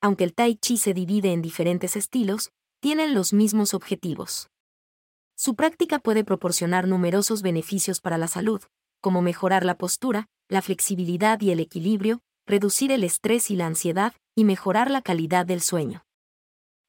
Aunque 0.00 0.24
el 0.24 0.34
tai 0.34 0.56
chi 0.56 0.76
se 0.76 0.94
divide 0.94 1.32
en 1.32 1.42
diferentes 1.42 1.94
estilos, 1.94 2.50
tienen 2.80 3.14
los 3.14 3.32
mismos 3.32 3.72
objetivos. 3.72 4.48
Su 5.36 5.54
práctica 5.54 6.00
puede 6.00 6.24
proporcionar 6.24 6.88
numerosos 6.88 7.42
beneficios 7.42 8.00
para 8.00 8.18
la 8.18 8.26
salud, 8.26 8.62
como 9.00 9.22
mejorar 9.22 9.64
la 9.64 9.78
postura, 9.78 10.26
la 10.48 10.60
flexibilidad 10.60 11.40
y 11.40 11.52
el 11.52 11.60
equilibrio, 11.60 12.20
reducir 12.48 12.90
el 12.90 13.04
estrés 13.04 13.48
y 13.52 13.54
la 13.54 13.66
ansiedad, 13.66 14.12
y 14.34 14.42
mejorar 14.42 14.90
la 14.90 15.02
calidad 15.02 15.46
del 15.46 15.60
sueño. 15.60 16.02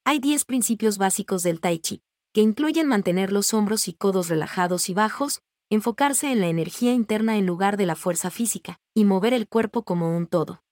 Hay 0.06 0.18
10 0.18 0.44
principios 0.44 0.98
básicos 0.98 1.42
del 1.42 1.60
tai 1.60 1.78
chi, 1.78 2.02
que 2.34 2.42
incluyen 2.42 2.86
mantener 2.86 3.32
los 3.32 3.54
hombros 3.54 3.88
y 3.88 3.94
codos 3.94 4.28
relajados 4.28 4.90
y 4.90 4.94
bajos, 4.94 5.40
enfocarse 5.70 6.30
en 6.30 6.40
la 6.40 6.48
energía 6.48 6.92
interna 6.92 7.38
en 7.38 7.46
lugar 7.46 7.78
de 7.78 7.86
la 7.86 7.96
fuerza 7.96 8.30
física, 8.30 8.78
y 8.92 9.06
mover 9.06 9.32
el 9.32 9.48
cuerpo 9.48 9.82
como 9.82 10.14
un 10.14 10.26
todo. 10.26 10.62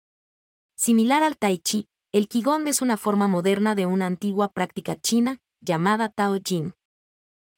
Similar 0.76 1.22
al 1.22 1.38
tai 1.38 1.58
chi, 1.58 1.88
el 2.12 2.28
qigong 2.28 2.68
es 2.68 2.82
una 2.82 2.98
forma 2.98 3.26
moderna 3.26 3.74
de 3.74 3.86
una 3.86 4.04
antigua 4.04 4.52
práctica 4.52 5.00
china, 5.00 5.40
llamada 5.62 6.10
Tao 6.10 6.38
Jin. 6.44 6.74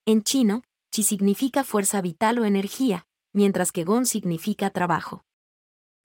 En 0.07 0.23
chino, 0.23 0.63
chi 0.93 1.03
significa 1.03 1.65
fuerza 1.65 2.01
vital 2.01 2.39
o 2.39 2.45
energía, 2.45 3.09
mientras 3.33 3.73
que 3.73 3.83
gong 3.83 4.07
significa 4.07 4.71
trabajo. 4.71 5.25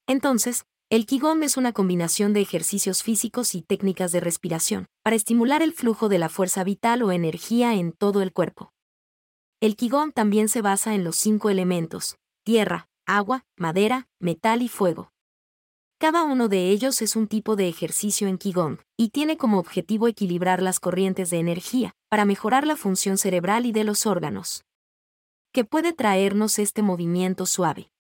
Entonces, 0.08 0.65
el 0.91 1.06
Qigong 1.06 1.43
es 1.43 1.56
una 1.56 1.71
combinación 1.71 2.34
de 2.34 2.41
ejercicios 2.41 3.04
físicos 3.04 3.54
y 3.54 3.62
técnicas 3.62 4.12
de 4.12 4.21
respiración, 4.21 4.88
para 5.04 5.15
estimular 5.15 5.62
el 5.62 5.71
flujo 5.71 6.10
de 6.10 6.17
la 6.17 6.30
fuerza 6.30 6.63
vital 6.63 7.04
o 7.04 7.12
energía 7.12 7.75
en 7.75 7.91
todo 7.91 8.23
el 8.23 8.34
cuerpo. 8.34 8.73
El 9.62 9.75
Qigong 9.75 10.13
también 10.13 10.49
se 10.49 10.63
basa 10.63 10.95
en 10.95 11.04
los 11.04 11.15
cinco 11.15 11.52
elementos, 11.52 12.17
tierra, 12.43 12.88
agua, 13.06 13.45
madera, 13.56 14.08
metal 14.19 14.63
y 14.63 14.67
fuego. 14.67 15.12
Cada 15.99 16.23
uno 16.23 16.47
de 16.47 16.69
ellos 16.71 17.04
es 17.04 17.15
un 17.15 17.28
tipo 17.28 17.56
de 17.56 17.67
ejercicio 17.67 18.28
en 18.28 18.39
Qigong, 18.39 18.80
y 18.97 19.10
tiene 19.10 19.38
como 19.38 19.60
objetivo 19.60 20.08
equilibrar 20.08 20.60
las 20.60 20.80
corrientes 20.80 21.30
de 21.30 21.38
energía, 21.38 21.93
para 22.10 22.25
mejorar 22.25 22.65
la 22.65 22.75
función 22.75 23.19
cerebral 23.19 23.67
y 23.67 23.71
de 23.71 23.84
los 23.84 24.08
órganos. 24.08 24.63
¿Qué 25.52 25.65
puede 25.65 25.93
traernos 25.93 26.58
este 26.58 26.82
movimiento 26.82 27.45
suave? 27.45 27.91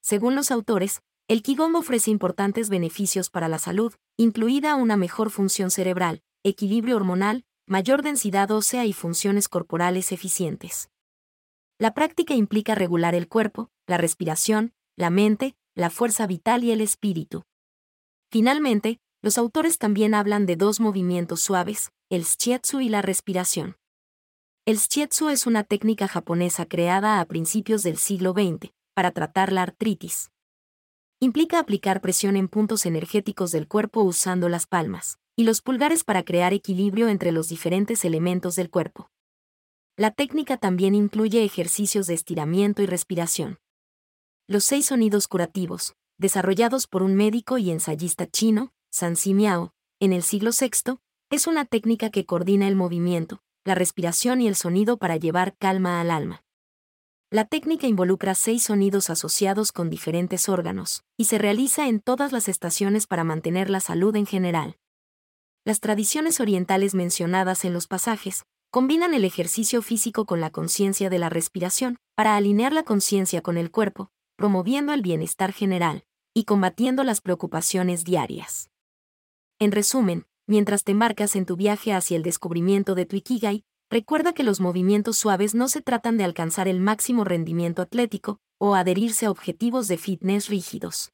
Según 0.00 0.36
los 0.36 0.52
autores, 0.52 1.00
el 1.26 1.42
Qigong 1.42 1.74
ofrece 1.74 2.10
importantes 2.10 2.68
beneficios 2.68 3.30
para 3.30 3.48
la 3.48 3.58
salud, 3.58 3.94
incluida 4.18 4.74
una 4.74 4.98
mejor 4.98 5.30
función 5.30 5.70
cerebral, 5.70 6.22
equilibrio 6.42 6.96
hormonal, 6.96 7.46
mayor 7.66 8.02
densidad 8.02 8.50
ósea 8.50 8.84
y 8.84 8.92
funciones 8.92 9.48
corporales 9.48 10.12
eficientes. 10.12 10.90
La 11.78 11.94
práctica 11.94 12.34
implica 12.34 12.74
regular 12.74 13.14
el 13.14 13.26
cuerpo, 13.26 13.70
la 13.86 13.96
respiración, 13.96 14.74
la 14.96 15.08
mente, 15.08 15.56
la 15.74 15.88
fuerza 15.88 16.26
vital 16.26 16.62
y 16.62 16.72
el 16.72 16.82
espíritu. 16.82 17.42
Finalmente, 18.30 18.98
los 19.22 19.38
autores 19.38 19.78
también 19.78 20.12
hablan 20.12 20.44
de 20.44 20.56
dos 20.56 20.78
movimientos 20.78 21.40
suaves, 21.40 21.90
el 22.10 22.24
shiatsu 22.24 22.82
y 22.82 22.90
la 22.90 23.00
respiración. 23.00 23.76
El 24.66 24.76
shiatsu 24.76 25.30
es 25.30 25.46
una 25.46 25.64
técnica 25.64 26.06
japonesa 26.06 26.66
creada 26.66 27.18
a 27.18 27.24
principios 27.24 27.82
del 27.82 27.96
siglo 27.96 28.32
XX 28.32 28.72
para 28.94 29.10
tratar 29.10 29.52
la 29.52 29.62
artritis 29.62 30.30
implica 31.20 31.58
aplicar 31.58 32.00
presión 32.00 32.36
en 32.36 32.48
puntos 32.48 32.86
energéticos 32.86 33.50
del 33.50 33.68
cuerpo 33.68 34.02
usando 34.02 34.48
las 34.48 34.66
palmas 34.66 35.18
y 35.36 35.44
los 35.44 35.62
pulgares 35.62 36.04
para 36.04 36.22
crear 36.22 36.52
equilibrio 36.52 37.08
entre 37.08 37.32
los 37.32 37.48
diferentes 37.48 38.04
elementos 38.04 38.56
del 38.56 38.70
cuerpo. 38.70 39.10
La 39.96 40.10
técnica 40.10 40.56
también 40.56 40.94
incluye 40.94 41.44
ejercicios 41.44 42.06
de 42.06 42.14
estiramiento 42.14 42.82
y 42.82 42.86
respiración. 42.86 43.58
Los 44.46 44.64
seis 44.64 44.86
sonidos 44.86 45.28
curativos, 45.28 45.94
desarrollados 46.18 46.86
por 46.86 47.02
un 47.02 47.14
médico 47.14 47.58
y 47.58 47.70
ensayista 47.70 48.26
chino, 48.26 48.72
San 48.90 49.14
Miao, 49.26 49.72
en 50.00 50.12
el 50.12 50.22
siglo 50.22 50.50
VI, 50.50 50.98
es 51.30 51.46
una 51.46 51.64
técnica 51.64 52.10
que 52.10 52.26
coordina 52.26 52.68
el 52.68 52.76
movimiento, 52.76 53.40
la 53.64 53.74
respiración 53.74 54.40
y 54.40 54.48
el 54.48 54.56
sonido 54.56 54.98
para 54.98 55.16
llevar 55.16 55.56
calma 55.56 56.00
al 56.00 56.10
alma. 56.10 56.44
La 57.34 57.44
técnica 57.44 57.88
involucra 57.88 58.36
seis 58.36 58.62
sonidos 58.62 59.10
asociados 59.10 59.72
con 59.72 59.90
diferentes 59.90 60.48
órganos, 60.48 61.02
y 61.16 61.24
se 61.24 61.36
realiza 61.36 61.88
en 61.88 61.98
todas 61.98 62.30
las 62.30 62.48
estaciones 62.48 63.08
para 63.08 63.24
mantener 63.24 63.70
la 63.70 63.80
salud 63.80 64.14
en 64.14 64.24
general. 64.24 64.76
Las 65.64 65.80
tradiciones 65.80 66.38
orientales 66.38 66.94
mencionadas 66.94 67.64
en 67.64 67.72
los 67.72 67.88
pasajes 67.88 68.44
combinan 68.70 69.14
el 69.14 69.24
ejercicio 69.24 69.82
físico 69.82 70.26
con 70.26 70.40
la 70.40 70.50
conciencia 70.50 71.10
de 71.10 71.18
la 71.18 71.28
respiración, 71.28 71.96
para 72.14 72.36
alinear 72.36 72.72
la 72.72 72.84
conciencia 72.84 73.42
con 73.42 73.58
el 73.58 73.72
cuerpo, 73.72 74.12
promoviendo 74.36 74.92
el 74.92 75.02
bienestar 75.02 75.52
general 75.52 76.04
y 76.34 76.44
combatiendo 76.44 77.02
las 77.02 77.20
preocupaciones 77.20 78.04
diarias. 78.04 78.70
En 79.58 79.72
resumen, 79.72 80.24
mientras 80.46 80.84
te 80.84 80.92
embarcas 80.92 81.34
en 81.34 81.46
tu 81.46 81.56
viaje 81.56 81.94
hacia 81.94 82.16
el 82.16 82.22
descubrimiento 82.22 82.94
de 82.94 83.06
tu 83.06 83.16
Ikigai, 83.16 83.64
Recuerda 83.90 84.32
que 84.32 84.42
los 84.42 84.60
movimientos 84.60 85.16
suaves 85.18 85.54
no 85.54 85.68
se 85.68 85.82
tratan 85.82 86.16
de 86.16 86.24
alcanzar 86.24 86.68
el 86.68 86.80
máximo 86.80 87.24
rendimiento 87.24 87.82
atlético 87.82 88.38
o 88.58 88.74
adherirse 88.74 89.26
a 89.26 89.30
objetivos 89.30 89.88
de 89.88 89.98
fitness 89.98 90.48
rígidos. 90.48 91.12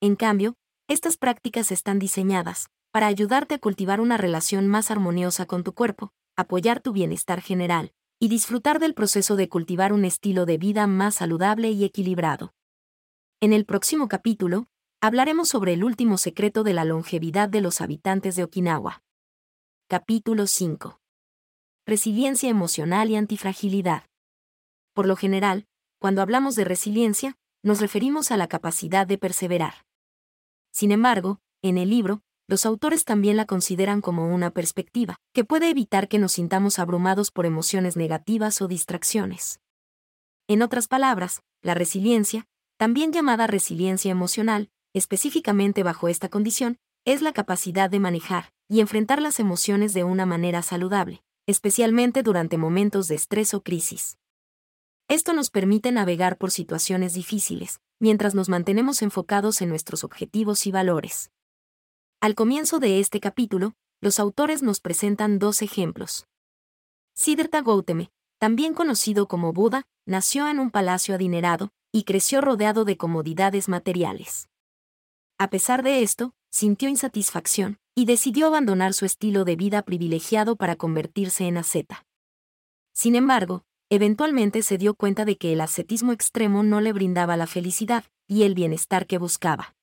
En 0.00 0.16
cambio, 0.16 0.54
estas 0.88 1.16
prácticas 1.16 1.70
están 1.72 1.98
diseñadas 1.98 2.68
para 2.90 3.06
ayudarte 3.06 3.54
a 3.54 3.58
cultivar 3.58 4.00
una 4.00 4.16
relación 4.16 4.66
más 4.68 4.90
armoniosa 4.90 5.46
con 5.46 5.64
tu 5.64 5.74
cuerpo, 5.74 6.12
apoyar 6.36 6.80
tu 6.80 6.92
bienestar 6.92 7.40
general 7.40 7.92
y 8.20 8.28
disfrutar 8.28 8.78
del 8.78 8.94
proceso 8.94 9.36
de 9.36 9.48
cultivar 9.48 9.92
un 9.92 10.04
estilo 10.04 10.46
de 10.46 10.58
vida 10.58 10.86
más 10.86 11.16
saludable 11.16 11.70
y 11.70 11.84
equilibrado. 11.84 12.54
En 13.40 13.52
el 13.52 13.66
próximo 13.66 14.08
capítulo, 14.08 14.68
hablaremos 15.00 15.48
sobre 15.48 15.74
el 15.74 15.84
último 15.84 16.18
secreto 16.18 16.64
de 16.64 16.72
la 16.72 16.84
longevidad 16.84 17.48
de 17.48 17.60
los 17.60 17.80
habitantes 17.80 18.36
de 18.36 18.44
Okinawa. 18.44 19.02
Capítulo 19.88 20.46
5 20.46 21.00
resiliencia 21.86 22.48
emocional 22.48 23.10
y 23.10 23.16
antifragilidad. 23.16 24.04
Por 24.94 25.06
lo 25.06 25.16
general, 25.16 25.66
cuando 25.98 26.22
hablamos 26.22 26.54
de 26.54 26.64
resiliencia, 26.64 27.36
nos 27.62 27.80
referimos 27.80 28.30
a 28.30 28.36
la 28.36 28.46
capacidad 28.46 29.06
de 29.06 29.18
perseverar. 29.18 29.84
Sin 30.70 30.92
embargo, 30.92 31.40
en 31.62 31.78
el 31.78 31.90
libro, 31.90 32.22
los 32.46 32.66
autores 32.66 33.04
también 33.04 33.36
la 33.36 33.46
consideran 33.46 34.00
como 34.00 34.34
una 34.34 34.50
perspectiva, 34.50 35.16
que 35.32 35.44
puede 35.44 35.70
evitar 35.70 36.08
que 36.08 36.18
nos 36.18 36.32
sintamos 36.32 36.78
abrumados 36.78 37.30
por 37.30 37.46
emociones 37.46 37.96
negativas 37.96 38.60
o 38.60 38.68
distracciones. 38.68 39.60
En 40.46 40.62
otras 40.62 40.88
palabras, 40.88 41.42
la 41.62 41.74
resiliencia, 41.74 42.46
también 42.76 43.12
llamada 43.12 43.46
resiliencia 43.46 44.10
emocional, 44.10 44.70
específicamente 44.94 45.82
bajo 45.82 46.08
esta 46.08 46.28
condición, 46.28 46.78
es 47.06 47.22
la 47.22 47.32
capacidad 47.32 47.88
de 47.88 48.00
manejar 48.00 48.52
y 48.68 48.80
enfrentar 48.80 49.22
las 49.22 49.40
emociones 49.40 49.94
de 49.94 50.04
una 50.04 50.26
manera 50.26 50.62
saludable, 50.62 51.22
especialmente 51.46 52.22
durante 52.22 52.58
momentos 52.58 53.08
de 53.08 53.14
estrés 53.14 53.54
o 53.54 53.62
crisis. 53.62 54.18
Esto 55.08 55.32
nos 55.32 55.50
permite 55.50 55.92
navegar 55.92 56.38
por 56.38 56.50
situaciones 56.50 57.14
difíciles, 57.14 57.80
mientras 58.00 58.34
nos 58.34 58.48
mantenemos 58.48 59.02
enfocados 59.02 59.60
en 59.60 59.68
nuestros 59.68 60.02
objetivos 60.02 60.66
y 60.66 60.72
valores. 60.72 61.30
Al 62.20 62.34
comienzo 62.34 62.78
de 62.78 63.00
este 63.00 63.20
capítulo, 63.20 63.74
los 64.00 64.18
autores 64.18 64.62
nos 64.62 64.80
presentan 64.80 65.38
dos 65.38 65.60
ejemplos. 65.60 66.26
Siddhartha 67.14 67.62
Gautama, 67.62 68.10
también 68.38 68.74
conocido 68.74 69.28
como 69.28 69.52
Buda, 69.52 69.84
nació 70.06 70.48
en 70.48 70.58
un 70.58 70.70
palacio 70.70 71.14
adinerado 71.14 71.70
y 71.92 72.04
creció 72.04 72.40
rodeado 72.40 72.84
de 72.84 72.96
comodidades 72.96 73.68
materiales. 73.68 74.48
A 75.38 75.48
pesar 75.50 75.82
de 75.82 76.02
esto, 76.02 76.34
sintió 76.54 76.88
insatisfacción, 76.88 77.80
y 77.96 78.04
decidió 78.04 78.46
abandonar 78.46 78.94
su 78.94 79.04
estilo 79.04 79.44
de 79.44 79.56
vida 79.56 79.82
privilegiado 79.82 80.54
para 80.54 80.76
convertirse 80.76 81.48
en 81.48 81.56
asceta. 81.56 82.06
Sin 82.92 83.16
embargo, 83.16 83.64
eventualmente 83.90 84.62
se 84.62 84.78
dio 84.78 84.94
cuenta 84.94 85.24
de 85.24 85.36
que 85.36 85.52
el 85.52 85.60
ascetismo 85.60 86.12
extremo 86.12 86.62
no 86.62 86.80
le 86.80 86.92
brindaba 86.92 87.36
la 87.36 87.48
felicidad 87.48 88.04
y 88.28 88.44
el 88.44 88.54
bienestar 88.54 89.08
que 89.08 89.18
buscaba. 89.18 89.74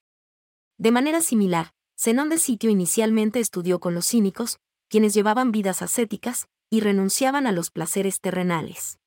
De 0.78 0.92
manera 0.92 1.20
similar, 1.20 1.74
Zenón 2.00 2.30
de 2.30 2.38
Sitio 2.38 2.70
inicialmente 2.70 3.42
estudió 3.42 3.82
con 3.82 3.94
los 3.94 4.08
cínicos, 4.08 4.58
quienes 4.88 5.14
llevaban 5.14 5.52
vidas 5.52 5.82
ascéticas 5.82 6.48
y 6.70 6.80
renunciaban 6.80 7.48
a 7.48 7.52
los 7.52 7.70
placeres 7.70 8.22
terrenales. 8.22 8.98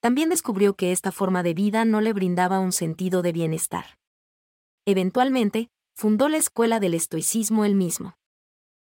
También 0.00 0.28
descubrió 0.28 0.74
que 0.74 0.92
esta 0.92 1.12
forma 1.12 1.42
de 1.42 1.54
vida 1.54 1.86
no 1.86 2.02
le 2.02 2.12
brindaba 2.12 2.60
un 2.60 2.72
sentido 2.72 3.22
de 3.22 3.32
bienestar. 3.32 3.98
Eventualmente, 4.84 5.70
fundó 5.94 6.28
la 6.28 6.36
escuela 6.36 6.80
del 6.80 6.94
estoicismo 6.94 7.64
él 7.64 7.74
mismo. 7.74 8.16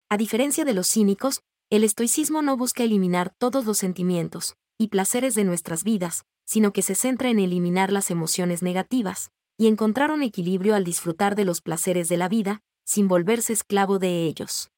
A 0.09 0.17
diferencia 0.17 0.65
de 0.65 0.73
los 0.73 0.87
cínicos, 0.87 1.41
el 1.69 1.83
estoicismo 1.83 2.41
no 2.41 2.57
busca 2.57 2.83
eliminar 2.83 3.33
todos 3.37 3.65
los 3.65 3.77
sentimientos 3.77 4.55
y 4.77 4.87
placeres 4.87 5.35
de 5.35 5.43
nuestras 5.43 5.83
vidas, 5.83 6.25
sino 6.45 6.73
que 6.73 6.81
se 6.81 6.95
centra 6.95 7.29
en 7.29 7.39
eliminar 7.39 7.91
las 7.91 8.09
emociones 8.09 8.63
negativas 8.63 9.31
y 9.57 9.67
encontrar 9.67 10.11
un 10.11 10.23
equilibrio 10.23 10.73
al 10.73 10.83
disfrutar 10.83 11.35
de 11.35 11.45
los 11.45 11.61
placeres 11.61 12.09
de 12.09 12.17
la 12.17 12.27
vida, 12.27 12.61
sin 12.85 13.07
volverse 13.07 13.53
esclavo 13.53 13.99
de 13.99 14.25
ellos. 14.25 14.71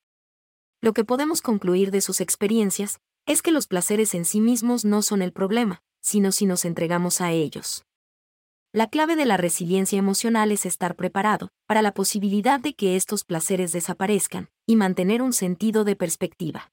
lo 0.82 0.94
que 0.94 1.06
podemos 1.06 1.42
concluir 1.42 1.92
de 1.92 2.02
sus 2.02 2.22
experiencias 2.22 3.00
es 3.28 3.44
que 3.44 3.52
los 3.52 3.68
placeres 3.68 4.16
en 4.16 4.26
sí 4.26 4.42
mismos 4.42 4.84
no 4.84 5.04
son 5.04 5.22
el 5.22 5.32
problema, 5.32 5.84
sino 6.02 6.32
si 6.32 6.48
nos 6.48 6.66
entregamos 6.66 7.22
a 7.22 7.32
ellos. 7.32 7.86
La 8.74 8.88
clave 8.88 9.18
de 9.18 9.26
la 9.26 9.36
resiliencia 9.36 10.00
emocional 10.00 10.50
es 10.54 10.66
estar 10.66 10.96
preparado 10.96 11.50
para 11.68 11.82
la 11.82 11.94
posibilidad 11.94 12.58
de 12.58 12.74
que 12.74 12.96
estos 12.96 13.26
placeres 13.26 13.74
desaparezcan 13.74 14.50
y 14.66 14.78
mantener 14.78 15.22
un 15.22 15.34
sentido 15.34 15.84
de 15.84 15.98
perspectiva. 15.98 16.72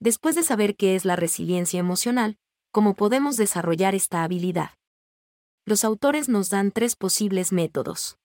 Después 0.00 0.34
de 0.34 0.42
saber 0.42 0.74
qué 0.74 0.96
es 0.96 1.04
la 1.04 1.14
resiliencia 1.14 1.78
emocional, 1.78 2.36
¿cómo 2.72 2.94
podemos 2.94 3.36
desarrollar 3.36 3.94
esta 3.94 4.24
habilidad? 4.24 4.70
Los 5.64 5.84
autores 5.84 6.28
nos 6.28 6.50
dan 6.50 6.72
tres 6.72 6.96
posibles 6.96 7.52
métodos. 7.52 8.18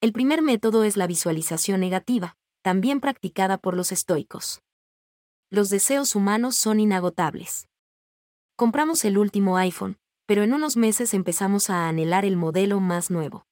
El 0.00 0.14
primer 0.14 0.40
método 0.40 0.84
es 0.84 0.96
la 0.96 1.06
visualización 1.06 1.78
negativa, 1.78 2.38
también 2.62 3.00
practicada 3.00 3.58
por 3.58 3.76
los 3.76 3.92
estoicos. 3.92 4.62
Los 5.50 5.68
deseos 5.68 6.14
humanos 6.14 6.56
son 6.56 6.80
inagotables. 6.80 7.68
Compramos 8.56 9.04
el 9.04 9.18
último 9.18 9.58
iPhone, 9.58 9.98
pero 10.28 10.42
en 10.42 10.52
unos 10.52 10.76
meses 10.76 11.14
empezamos 11.14 11.70
a 11.70 11.88
anhelar 11.88 12.26
el 12.26 12.36
modelo 12.36 12.80
más 12.80 13.10
nuevo. 13.10 13.46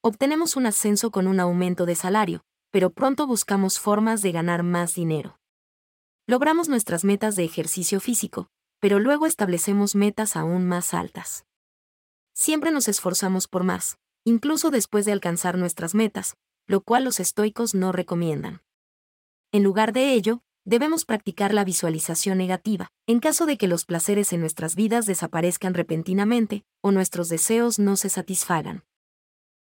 Obtenemos 0.00 0.54
un 0.54 0.66
ascenso 0.66 1.10
con 1.10 1.26
un 1.26 1.40
aumento 1.40 1.86
de 1.86 1.96
salario, 1.96 2.44
pero 2.70 2.90
pronto 2.90 3.26
buscamos 3.26 3.80
formas 3.80 4.22
de 4.22 4.30
ganar 4.30 4.62
más 4.62 4.94
dinero. 4.94 5.40
Logramos 6.24 6.68
nuestras 6.68 7.02
metas 7.04 7.34
de 7.34 7.42
ejercicio 7.42 7.98
físico, 7.98 8.48
pero 8.78 9.00
luego 9.00 9.26
establecemos 9.26 9.96
metas 9.96 10.36
aún 10.36 10.68
más 10.68 10.94
altas. 10.94 11.46
Siempre 12.32 12.70
nos 12.70 12.86
esforzamos 12.86 13.48
por 13.48 13.64
más, 13.64 13.98
incluso 14.22 14.70
después 14.70 15.04
de 15.04 15.10
alcanzar 15.10 15.58
nuestras 15.58 15.96
metas, 15.96 16.36
lo 16.68 16.80
cual 16.80 17.02
los 17.02 17.18
estoicos 17.18 17.74
no 17.74 17.90
recomiendan. 17.90 18.62
En 19.50 19.64
lugar 19.64 19.92
de 19.92 20.12
ello, 20.12 20.44
debemos 20.68 21.06
practicar 21.06 21.54
la 21.54 21.64
visualización 21.64 22.36
negativa, 22.36 22.92
en 23.06 23.20
caso 23.20 23.46
de 23.46 23.56
que 23.56 23.68
los 23.68 23.86
placeres 23.86 24.34
en 24.34 24.40
nuestras 24.40 24.76
vidas 24.76 25.06
desaparezcan 25.06 25.72
repentinamente 25.72 26.62
o 26.82 26.90
nuestros 26.90 27.30
deseos 27.30 27.78
no 27.78 27.96
se 27.96 28.10
satisfagan. 28.10 28.84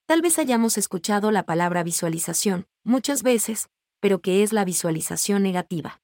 Tal 0.05 0.21
vez 0.21 0.37
hayamos 0.37 0.77
escuchado 0.77 1.31
la 1.31 1.43
palabra 1.43 1.81
visualización, 1.81 2.67
muchas 2.83 3.23
veces, 3.23 3.69
pero 3.99 4.21
¿qué 4.21 4.43
es 4.43 4.53
la 4.53 4.63
visualización 4.63 5.41
negativa? 5.41 6.03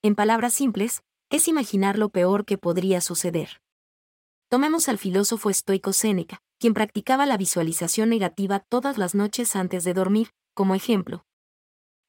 En 0.00 0.14
palabras 0.14 0.54
simples, 0.54 1.02
es 1.28 1.46
imaginar 1.46 1.98
lo 1.98 2.08
peor 2.08 2.46
que 2.46 2.56
podría 2.56 3.02
suceder. 3.02 3.60
Tomemos 4.48 4.88
al 4.88 4.96
filósofo 4.96 5.50
estoico 5.50 5.92
Séneca, 5.92 6.40
quien 6.58 6.72
practicaba 6.72 7.26
la 7.26 7.36
visualización 7.36 8.08
negativa 8.08 8.60
todas 8.60 8.96
las 8.96 9.14
noches 9.14 9.56
antes 9.56 9.84
de 9.84 9.92
dormir, 9.92 10.30
como 10.54 10.74
ejemplo, 10.74 11.26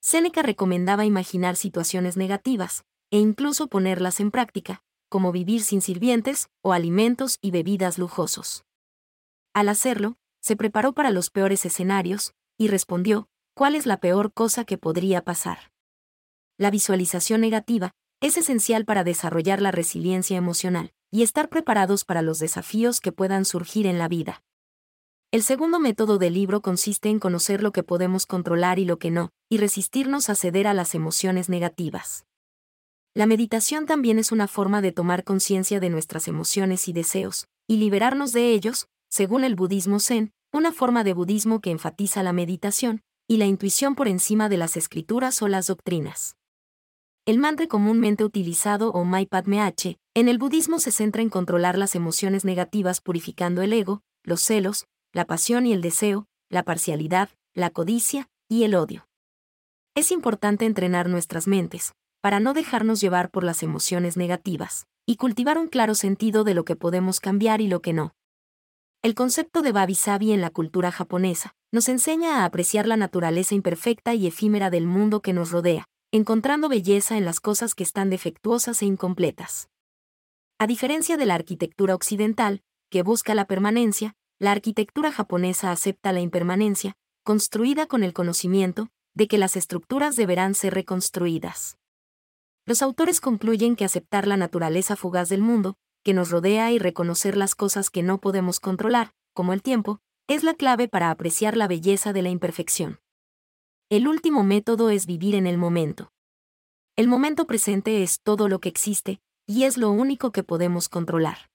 Séneca 0.09 0.41
recomendaba 0.41 1.03
imaginar 1.03 1.57
situaciones 1.57 2.15
negativas, 2.15 2.85
e 3.11 3.19
incluso 3.19 3.67
ponerlas 3.67 4.21
en 4.21 4.31
práctica, 4.31 4.81
como 5.09 5.33
vivir 5.33 5.61
sin 5.63 5.81
sirvientes 5.81 6.47
o 6.61 6.71
alimentos 6.71 7.39
y 7.41 7.51
bebidas 7.51 7.97
lujosos. 7.97 8.63
Al 9.53 9.67
hacerlo, 9.67 10.15
se 10.39 10.55
preparó 10.55 10.93
para 10.93 11.09
los 11.09 11.29
peores 11.29 11.65
escenarios, 11.65 12.35
y 12.57 12.69
respondió, 12.69 13.27
¿cuál 13.53 13.75
es 13.75 13.85
la 13.85 13.97
peor 13.97 14.31
cosa 14.31 14.63
que 14.63 14.77
podría 14.77 15.25
pasar? 15.25 15.73
La 16.57 16.71
visualización 16.71 17.41
negativa 17.41 17.91
es 18.21 18.37
esencial 18.37 18.85
para 18.85 19.03
desarrollar 19.03 19.61
la 19.61 19.71
resiliencia 19.71 20.37
emocional 20.37 20.93
y 21.11 21.23
estar 21.23 21.49
preparados 21.49 22.05
para 22.05 22.21
los 22.21 22.39
desafíos 22.39 23.01
que 23.01 23.11
puedan 23.11 23.43
surgir 23.43 23.85
en 23.85 23.99
la 23.99 24.07
vida. 24.07 24.41
El 25.29 25.43
segundo 25.43 25.77
método 25.79 26.19
del 26.19 26.35
libro 26.35 26.61
consiste 26.61 27.09
en 27.09 27.19
conocer 27.19 27.61
lo 27.61 27.73
que 27.73 27.83
podemos 27.83 28.25
controlar 28.25 28.79
y 28.79 28.85
lo 28.85 28.97
que 28.97 29.11
no, 29.11 29.31
y 29.49 29.57
resistirnos 29.57 30.29
a 30.29 30.35
ceder 30.35 30.67
a 30.67 30.73
las 30.73 30.95
emociones 30.95 31.49
negativas. 31.49 32.25
La 33.13 33.25
meditación 33.25 33.85
también 33.85 34.19
es 34.19 34.31
una 34.31 34.47
forma 34.47 34.81
de 34.81 34.93
tomar 34.93 35.25
conciencia 35.25 35.81
de 35.81 35.89
nuestras 35.89 36.29
emociones 36.29 36.87
y 36.87 36.93
deseos, 36.93 37.49
y 37.67 37.75
liberarnos 37.75 38.31
de 38.31 38.53
ellos, 38.53 38.87
según 39.09 39.43
el 39.43 39.55
budismo 39.55 39.99
zen, 39.99 40.31
una 40.53 40.71
forma 40.71 41.03
de 41.03 41.13
budismo 41.13 41.59
que 41.59 41.71
enfatiza 41.71 42.23
la 42.23 42.31
meditación 42.31 43.01
y 43.27 43.35
la 43.35 43.45
intuición 43.45 43.95
por 43.95 44.07
encima 44.07 44.47
de 44.47 44.55
las 44.55 44.77
escrituras 44.77 45.41
o 45.41 45.49
las 45.49 45.67
doctrinas. 45.67 46.37
El 47.25 47.37
mantra 47.37 47.67
comúnmente 47.67 48.23
utilizado 48.23 48.91
o 48.91 49.03
Mai 49.03 49.25
Padme 49.25 49.59
H, 49.59 49.97
en 50.13 50.29
el 50.29 50.37
budismo 50.37 50.79
se 50.79 50.91
centra 50.91 51.21
en 51.21 51.29
controlar 51.29 51.77
las 51.77 51.95
emociones 51.95 52.45
negativas 52.45 53.01
purificando 53.01 53.61
el 53.61 53.73
ego, 53.73 54.03
los 54.23 54.41
celos, 54.41 54.87
la 55.13 55.25
pasión 55.25 55.65
y 55.65 55.73
el 55.73 55.81
deseo, 55.81 56.27
la 56.49 56.63
parcialidad, 56.63 57.29
la 57.53 57.69
codicia 57.69 58.29
y 58.47 58.63
el 58.63 58.75
odio. 58.75 59.07
Es 59.95 60.11
importante 60.11 60.65
entrenar 60.65 61.09
nuestras 61.09 61.47
mentes, 61.47 61.93
para 62.21 62.39
no 62.39 62.53
dejarnos 62.53 63.01
llevar 63.01 63.29
por 63.29 63.43
las 63.43 63.63
emociones 63.63 64.17
negativas, 64.17 64.85
y 65.05 65.15
cultivar 65.15 65.57
un 65.57 65.67
claro 65.67 65.95
sentido 65.95 66.43
de 66.43 66.53
lo 66.53 66.65
que 66.65 66.75
podemos 66.75 67.19
cambiar 67.19 67.61
y 67.61 67.67
lo 67.67 67.81
que 67.81 67.93
no. 67.93 68.13
El 69.01 69.15
concepto 69.15 69.61
de 69.61 69.71
Babi 69.71 69.95
Sabi 69.95 70.33
en 70.33 70.41
la 70.41 70.49
cultura 70.49 70.91
japonesa 70.91 71.53
nos 71.71 71.87
enseña 71.87 72.41
a 72.41 72.45
apreciar 72.45 72.87
la 72.87 72.97
naturaleza 72.97 73.55
imperfecta 73.55 74.13
y 74.13 74.27
efímera 74.27 74.69
del 74.69 74.85
mundo 74.85 75.21
que 75.21 75.33
nos 75.33 75.51
rodea, 75.51 75.85
encontrando 76.11 76.69
belleza 76.69 77.17
en 77.17 77.25
las 77.25 77.39
cosas 77.39 77.75
que 77.75 77.83
están 77.83 78.09
defectuosas 78.09 78.81
e 78.81 78.85
incompletas. 78.85 79.69
A 80.59 80.67
diferencia 80.67 81.17
de 81.17 81.25
la 81.25 81.35
arquitectura 81.35 81.95
occidental, 81.95 82.61
que 82.89 83.03
busca 83.03 83.35
la 83.35 83.45
permanencia, 83.45 84.15
la 84.39 84.51
arquitectura 84.51 85.11
japonesa 85.11 85.71
acepta 85.71 86.13
la 86.13 86.19
impermanencia, 86.19 86.95
construida 87.23 87.87
con 87.87 88.03
el 88.03 88.13
conocimiento 88.13 88.89
de 89.15 89.27
que 89.27 89.37
las 89.37 89.55
estructuras 89.55 90.15
deberán 90.15 90.53
ser 90.53 90.75
reconstruidas. 90.75 91.77
Los 92.65 92.81
autores 92.81 93.19
concluyen 93.19 93.75
que 93.75 93.85
aceptar 93.85 94.27
la 94.27 94.37
naturaleza 94.37 94.95
fugaz 94.95 95.29
del 95.29 95.41
mundo, 95.41 95.75
que 96.03 96.13
nos 96.13 96.29
rodea 96.29 96.71
y 96.71 96.79
reconocer 96.79 97.35
las 97.35 97.55
cosas 97.55 97.89
que 97.89 98.03
no 98.03 98.19
podemos 98.19 98.59
controlar, 98.59 99.11
como 99.33 99.53
el 99.53 99.63
tiempo, 99.63 99.99
es 100.27 100.43
la 100.43 100.53
clave 100.53 100.87
para 100.87 101.09
apreciar 101.09 101.57
la 101.57 101.67
belleza 101.67 102.13
de 102.13 102.21
la 102.21 102.29
imperfección. 102.29 102.99
El 103.89 104.07
último 104.07 104.43
método 104.43 104.89
es 104.89 105.05
vivir 105.05 105.33
en 105.35 105.47
el 105.47 105.57
momento. 105.57 106.11
El 106.95 107.07
momento 107.07 107.47
presente 107.47 108.03
es 108.03 108.21
todo 108.21 108.49
lo 108.49 108.59
que 108.59 108.69
existe, 108.69 109.19
y 109.47 109.63
es 109.63 109.77
lo 109.77 109.89
único 109.89 110.31
que 110.31 110.43
podemos 110.43 110.89
controlar. 110.89 111.49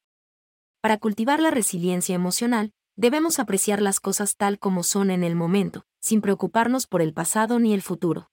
Para 0.83 0.99
cultivar 0.99 1.39
la 1.39 1.53
resiliencia 1.53 2.17
emocional, 2.17 2.73
debemos 2.97 3.39
apreciar 3.39 3.81
las 3.81 4.01
cosas 4.01 4.35
tal 4.37 4.59
como 4.59 4.83
son 4.83 5.13
en 5.13 5.23
el 5.23 5.37
momento, 5.37 5.85
sin 6.01 6.21
preocuparnos 6.21 6.89
por 6.89 7.03
el 7.03 7.15
pasado 7.15 7.61
ni 7.61 7.73
el 7.73 7.83
futuro. 7.83 8.33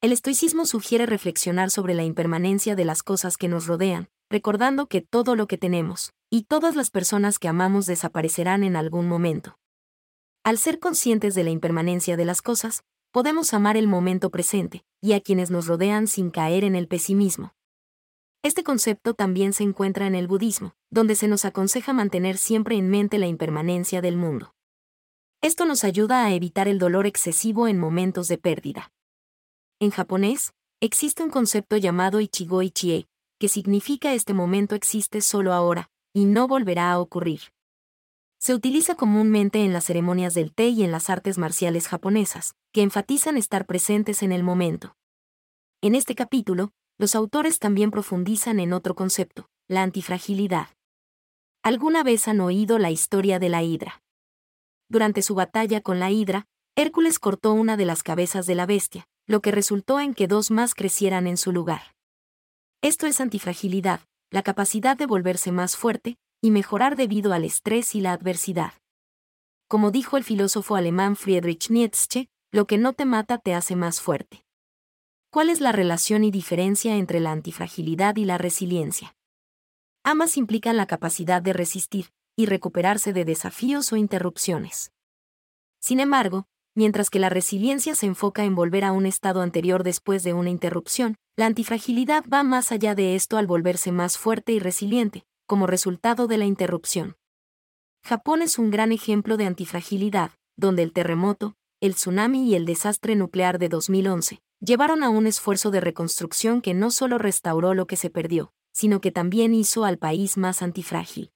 El 0.00 0.12
estoicismo 0.12 0.64
sugiere 0.64 1.06
reflexionar 1.06 1.72
sobre 1.72 1.94
la 1.94 2.04
impermanencia 2.04 2.76
de 2.76 2.84
las 2.84 3.02
cosas 3.02 3.36
que 3.36 3.48
nos 3.48 3.66
rodean, 3.66 4.08
recordando 4.30 4.86
que 4.86 5.00
todo 5.00 5.34
lo 5.34 5.48
que 5.48 5.58
tenemos, 5.58 6.12
y 6.30 6.44
todas 6.44 6.76
las 6.76 6.90
personas 6.90 7.40
que 7.40 7.48
amamos 7.48 7.86
desaparecerán 7.86 8.62
en 8.62 8.76
algún 8.76 9.08
momento. 9.08 9.58
Al 10.44 10.58
ser 10.58 10.78
conscientes 10.78 11.34
de 11.34 11.42
la 11.42 11.50
impermanencia 11.50 12.16
de 12.16 12.26
las 12.26 12.42
cosas, 12.42 12.84
podemos 13.10 13.52
amar 13.52 13.76
el 13.76 13.88
momento 13.88 14.30
presente, 14.30 14.84
y 15.00 15.14
a 15.14 15.20
quienes 15.20 15.50
nos 15.50 15.66
rodean 15.66 16.06
sin 16.06 16.30
caer 16.30 16.62
en 16.62 16.76
el 16.76 16.86
pesimismo. 16.86 17.55
Este 18.46 18.62
concepto 18.62 19.14
también 19.14 19.52
se 19.52 19.64
encuentra 19.64 20.06
en 20.06 20.14
el 20.14 20.28
budismo, 20.28 20.76
donde 20.88 21.16
se 21.16 21.26
nos 21.26 21.44
aconseja 21.44 21.92
mantener 21.92 22.36
siempre 22.36 22.76
en 22.76 22.88
mente 22.88 23.18
la 23.18 23.26
impermanencia 23.26 24.00
del 24.00 24.16
mundo. 24.16 24.54
Esto 25.42 25.66
nos 25.66 25.82
ayuda 25.82 26.24
a 26.24 26.32
evitar 26.32 26.68
el 26.68 26.78
dolor 26.78 27.06
excesivo 27.06 27.66
en 27.66 27.76
momentos 27.76 28.28
de 28.28 28.38
pérdida. 28.38 28.92
En 29.80 29.90
japonés, 29.90 30.52
existe 30.80 31.24
un 31.24 31.30
concepto 31.30 31.76
llamado 31.76 32.20
Ichigo 32.20 32.62
Ichie, 32.62 33.08
que 33.40 33.48
significa 33.48 34.14
este 34.14 34.32
momento 34.32 34.76
existe 34.76 35.22
solo 35.22 35.52
ahora, 35.52 35.90
y 36.14 36.24
no 36.24 36.46
volverá 36.46 36.92
a 36.92 37.00
ocurrir. 37.00 37.40
Se 38.38 38.54
utiliza 38.54 38.94
comúnmente 38.94 39.64
en 39.64 39.72
las 39.72 39.86
ceremonias 39.86 40.34
del 40.34 40.54
té 40.54 40.68
y 40.68 40.84
en 40.84 40.92
las 40.92 41.10
artes 41.10 41.36
marciales 41.36 41.88
japonesas, 41.88 42.54
que 42.72 42.82
enfatizan 42.82 43.38
estar 43.38 43.66
presentes 43.66 44.22
en 44.22 44.30
el 44.30 44.44
momento. 44.44 44.94
En 45.82 45.96
este 45.96 46.14
capítulo, 46.14 46.70
los 46.98 47.14
autores 47.14 47.58
también 47.58 47.90
profundizan 47.90 48.60
en 48.60 48.72
otro 48.72 48.94
concepto, 48.94 49.48
la 49.68 49.82
antifragilidad. 49.82 50.68
¿Alguna 51.62 52.02
vez 52.02 52.28
han 52.28 52.40
oído 52.40 52.78
la 52.78 52.90
historia 52.90 53.38
de 53.38 53.48
la 53.48 53.62
hidra? 53.62 54.02
Durante 54.88 55.22
su 55.22 55.34
batalla 55.34 55.80
con 55.80 55.98
la 55.98 56.10
hidra, 56.10 56.46
Hércules 56.76 57.18
cortó 57.18 57.52
una 57.52 57.76
de 57.76 57.86
las 57.86 58.02
cabezas 58.02 58.46
de 58.46 58.54
la 58.54 58.66
bestia, 58.66 59.06
lo 59.26 59.40
que 59.40 59.50
resultó 59.50 59.98
en 59.98 60.14
que 60.14 60.28
dos 60.28 60.50
más 60.50 60.74
crecieran 60.74 61.26
en 61.26 61.36
su 61.36 61.52
lugar. 61.52 61.94
Esto 62.82 63.06
es 63.06 63.20
antifragilidad, 63.20 64.00
la 64.30 64.42
capacidad 64.42 64.96
de 64.96 65.06
volverse 65.06 65.50
más 65.50 65.76
fuerte 65.76 66.18
y 66.40 66.50
mejorar 66.50 66.96
debido 66.96 67.32
al 67.32 67.44
estrés 67.44 67.94
y 67.94 68.00
la 68.00 68.12
adversidad. 68.12 68.74
Como 69.68 69.90
dijo 69.90 70.16
el 70.16 70.24
filósofo 70.24 70.76
alemán 70.76 71.16
Friedrich 71.16 71.70
Nietzsche, 71.70 72.28
lo 72.52 72.66
que 72.66 72.78
no 72.78 72.92
te 72.92 73.04
mata 73.04 73.38
te 73.38 73.54
hace 73.54 73.74
más 73.74 74.00
fuerte. 74.00 74.45
¿Cuál 75.36 75.50
es 75.50 75.60
la 75.60 75.70
relación 75.70 76.24
y 76.24 76.30
diferencia 76.30 76.96
entre 76.96 77.20
la 77.20 77.30
antifragilidad 77.30 78.16
y 78.16 78.24
la 78.24 78.38
resiliencia? 78.38 79.14
Ambas 80.02 80.38
implican 80.38 80.78
la 80.78 80.86
capacidad 80.86 81.42
de 81.42 81.52
resistir 81.52 82.06
y 82.36 82.46
recuperarse 82.46 83.12
de 83.12 83.26
desafíos 83.26 83.92
o 83.92 83.96
interrupciones. 83.96 84.92
Sin 85.78 86.00
embargo, 86.00 86.46
mientras 86.74 87.10
que 87.10 87.18
la 87.18 87.28
resiliencia 87.28 87.94
se 87.94 88.06
enfoca 88.06 88.44
en 88.44 88.54
volver 88.54 88.82
a 88.82 88.92
un 88.92 89.04
estado 89.04 89.42
anterior 89.42 89.84
después 89.84 90.22
de 90.22 90.32
una 90.32 90.48
interrupción, 90.48 91.16
la 91.36 91.44
antifragilidad 91.44 92.24
va 92.32 92.42
más 92.42 92.72
allá 92.72 92.94
de 92.94 93.14
esto 93.14 93.36
al 93.36 93.46
volverse 93.46 93.92
más 93.92 94.16
fuerte 94.16 94.52
y 94.52 94.58
resiliente, 94.58 95.26
como 95.46 95.66
resultado 95.66 96.28
de 96.28 96.38
la 96.38 96.46
interrupción. 96.46 97.16
Japón 98.02 98.40
es 98.40 98.58
un 98.58 98.70
gran 98.70 98.90
ejemplo 98.90 99.36
de 99.36 99.44
antifragilidad, 99.44 100.30
donde 100.56 100.82
el 100.82 100.94
terremoto, 100.94 101.56
el 101.82 101.94
tsunami 101.94 102.48
y 102.48 102.54
el 102.54 102.64
desastre 102.64 103.16
nuclear 103.16 103.58
de 103.58 103.68
2011 103.68 104.40
llevaron 104.60 105.02
a 105.02 105.08
un 105.10 105.26
esfuerzo 105.26 105.70
de 105.70 105.80
reconstrucción 105.80 106.60
que 106.60 106.74
no 106.74 106.90
solo 106.90 107.18
restauró 107.18 107.74
lo 107.74 107.86
que 107.86 107.96
se 107.96 108.10
perdió, 108.10 108.52
sino 108.72 109.00
que 109.00 109.12
también 109.12 109.54
hizo 109.54 109.84
al 109.84 109.98
país 109.98 110.36
más 110.36 110.62
antifrágil. 110.62 111.30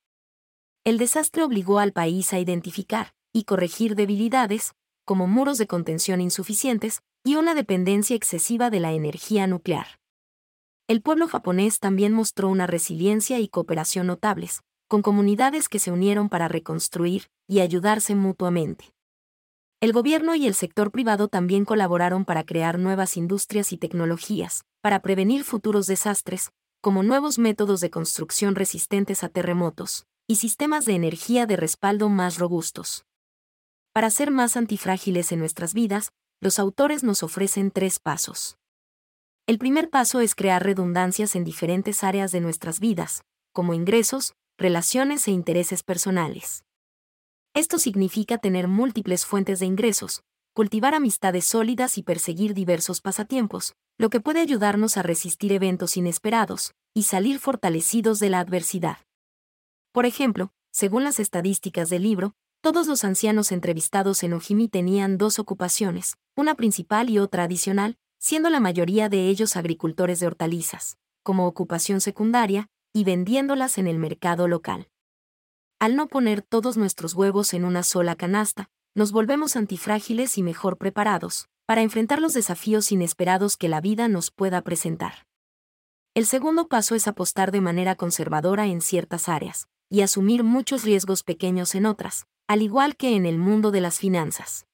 El 0.84 0.98
desastre 0.98 1.42
obligó 1.42 1.78
al 1.78 1.92
país 1.92 2.32
a 2.32 2.38
identificar 2.38 3.12
y 3.32 3.44
corregir 3.44 3.94
debilidades, 3.94 4.74
como 5.04 5.26
muros 5.26 5.58
de 5.58 5.66
contención 5.66 6.20
insuficientes 6.20 7.02
y 7.24 7.36
una 7.36 7.54
dependencia 7.54 8.16
excesiva 8.16 8.70
de 8.70 8.80
la 8.80 8.92
energía 8.92 9.46
nuclear. 9.46 10.00
El 10.88 11.02
pueblo 11.02 11.28
japonés 11.28 11.78
también 11.78 12.12
mostró 12.12 12.48
una 12.48 12.66
resiliencia 12.66 13.38
y 13.38 13.48
cooperación 13.48 14.06
notables, 14.06 14.62
con 14.88 15.02
comunidades 15.02 15.68
que 15.68 15.78
se 15.78 15.92
unieron 15.92 16.28
para 16.28 16.48
reconstruir 16.48 17.26
y 17.46 17.60
ayudarse 17.60 18.14
mutuamente. 18.14 18.92
El 19.80 19.94
gobierno 19.94 20.34
y 20.34 20.46
el 20.46 20.52
sector 20.52 20.90
privado 20.90 21.28
también 21.28 21.64
colaboraron 21.64 22.26
para 22.26 22.44
crear 22.44 22.78
nuevas 22.78 23.16
industrias 23.16 23.72
y 23.72 23.78
tecnologías, 23.78 24.66
para 24.82 25.00
prevenir 25.00 25.42
futuros 25.42 25.86
desastres, 25.86 26.50
como 26.82 27.02
nuevos 27.02 27.38
métodos 27.38 27.80
de 27.80 27.88
construcción 27.88 28.56
resistentes 28.56 29.24
a 29.24 29.30
terremotos, 29.30 30.04
y 30.28 30.36
sistemas 30.36 30.84
de 30.84 30.96
energía 30.96 31.46
de 31.46 31.56
respaldo 31.56 32.10
más 32.10 32.36
robustos. 32.36 33.06
Para 33.94 34.10
ser 34.10 34.30
más 34.30 34.58
antifrágiles 34.58 35.32
en 35.32 35.38
nuestras 35.38 35.72
vidas, 35.72 36.12
los 36.42 36.58
autores 36.58 37.02
nos 37.02 37.22
ofrecen 37.22 37.70
tres 37.70 38.00
pasos. 38.00 38.58
El 39.46 39.56
primer 39.56 39.88
paso 39.88 40.20
es 40.20 40.34
crear 40.34 40.62
redundancias 40.62 41.34
en 41.34 41.44
diferentes 41.44 42.04
áreas 42.04 42.32
de 42.32 42.40
nuestras 42.40 42.80
vidas, 42.80 43.22
como 43.54 43.72
ingresos, 43.72 44.34
relaciones 44.58 45.26
e 45.26 45.30
intereses 45.30 45.82
personales. 45.82 46.64
Esto 47.54 47.78
significa 47.78 48.38
tener 48.38 48.68
múltiples 48.68 49.26
fuentes 49.26 49.58
de 49.58 49.66
ingresos, 49.66 50.22
cultivar 50.54 50.94
amistades 50.94 51.44
sólidas 51.44 51.98
y 51.98 52.02
perseguir 52.04 52.54
diversos 52.54 53.00
pasatiempos, 53.00 53.74
lo 53.98 54.08
que 54.08 54.20
puede 54.20 54.40
ayudarnos 54.40 54.96
a 54.96 55.02
resistir 55.02 55.52
eventos 55.52 55.96
inesperados 55.96 56.74
y 56.94 57.04
salir 57.04 57.40
fortalecidos 57.40 58.20
de 58.20 58.30
la 58.30 58.40
adversidad. 58.40 58.98
Por 59.92 60.06
ejemplo, 60.06 60.52
según 60.70 61.02
las 61.02 61.18
estadísticas 61.18 61.90
del 61.90 62.04
libro, 62.04 62.34
todos 62.62 62.86
los 62.86 63.02
ancianos 63.02 63.50
entrevistados 63.50 64.22
en 64.22 64.34
Ojimi 64.34 64.68
tenían 64.68 65.18
dos 65.18 65.38
ocupaciones, 65.38 66.16
una 66.36 66.54
principal 66.54 67.10
y 67.10 67.18
otra 67.18 67.44
adicional, 67.44 67.96
siendo 68.18 68.50
la 68.50 68.60
mayoría 68.60 69.08
de 69.08 69.28
ellos 69.28 69.56
agricultores 69.56 70.20
de 70.20 70.28
hortalizas, 70.28 70.98
como 71.24 71.46
ocupación 71.46 72.00
secundaria, 72.00 72.68
y 72.92 73.04
vendiéndolas 73.04 73.78
en 73.78 73.86
el 73.86 73.98
mercado 73.98 74.46
local. 74.46 74.89
Al 75.80 75.96
no 75.96 76.08
poner 76.08 76.42
todos 76.42 76.76
nuestros 76.76 77.14
huevos 77.14 77.54
en 77.54 77.64
una 77.64 77.82
sola 77.82 78.14
canasta, 78.14 78.68
nos 78.94 79.12
volvemos 79.12 79.56
antifrágiles 79.56 80.36
y 80.36 80.42
mejor 80.42 80.76
preparados, 80.76 81.48
para 81.64 81.80
enfrentar 81.80 82.20
los 82.20 82.34
desafíos 82.34 82.92
inesperados 82.92 83.56
que 83.56 83.70
la 83.70 83.80
vida 83.80 84.06
nos 84.06 84.30
pueda 84.30 84.60
presentar. 84.60 85.26
El 86.12 86.26
segundo 86.26 86.68
paso 86.68 86.94
es 86.94 87.08
apostar 87.08 87.50
de 87.50 87.62
manera 87.62 87.94
conservadora 87.94 88.66
en 88.66 88.82
ciertas 88.82 89.30
áreas, 89.30 89.68
y 89.88 90.02
asumir 90.02 90.44
muchos 90.44 90.84
riesgos 90.84 91.22
pequeños 91.22 91.74
en 91.74 91.86
otras, 91.86 92.26
al 92.46 92.60
igual 92.60 92.94
que 92.94 93.16
en 93.16 93.24
el 93.24 93.38
mundo 93.38 93.70
de 93.70 93.80
las 93.80 93.98
finanzas. 93.98 94.66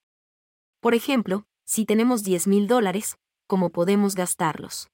Por 0.81 0.95
ejemplo, 0.95 1.47
si 1.65 1.85
tenemos 1.85 2.25
10 2.25 2.49
mil 2.49 2.67
dólares, 2.67 3.17
¿cómo 3.47 3.71
podemos 3.71 4.17
gastarlos? 4.17 4.89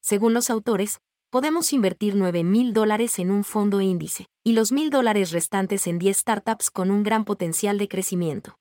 Según 0.00 0.34
los 0.34 0.50
autores, 0.50 1.00
podemos 1.30 1.72
invertir 1.72 2.16
9 2.16 2.42
mil 2.42 2.72
dólares 2.72 3.20
en 3.20 3.30
un 3.30 3.44
fondo 3.44 3.80
índice, 3.80 4.26
y 4.44 4.52
los 4.52 4.72
mil 4.72 4.90
dólares 4.90 5.30
restantes 5.30 5.86
en 5.86 6.00
10 6.00 6.16
startups 6.16 6.70
con 6.70 6.90
un 6.90 7.04
gran 7.04 7.24
potencial 7.24 7.78
de 7.78 7.88
crecimiento. 7.88 8.58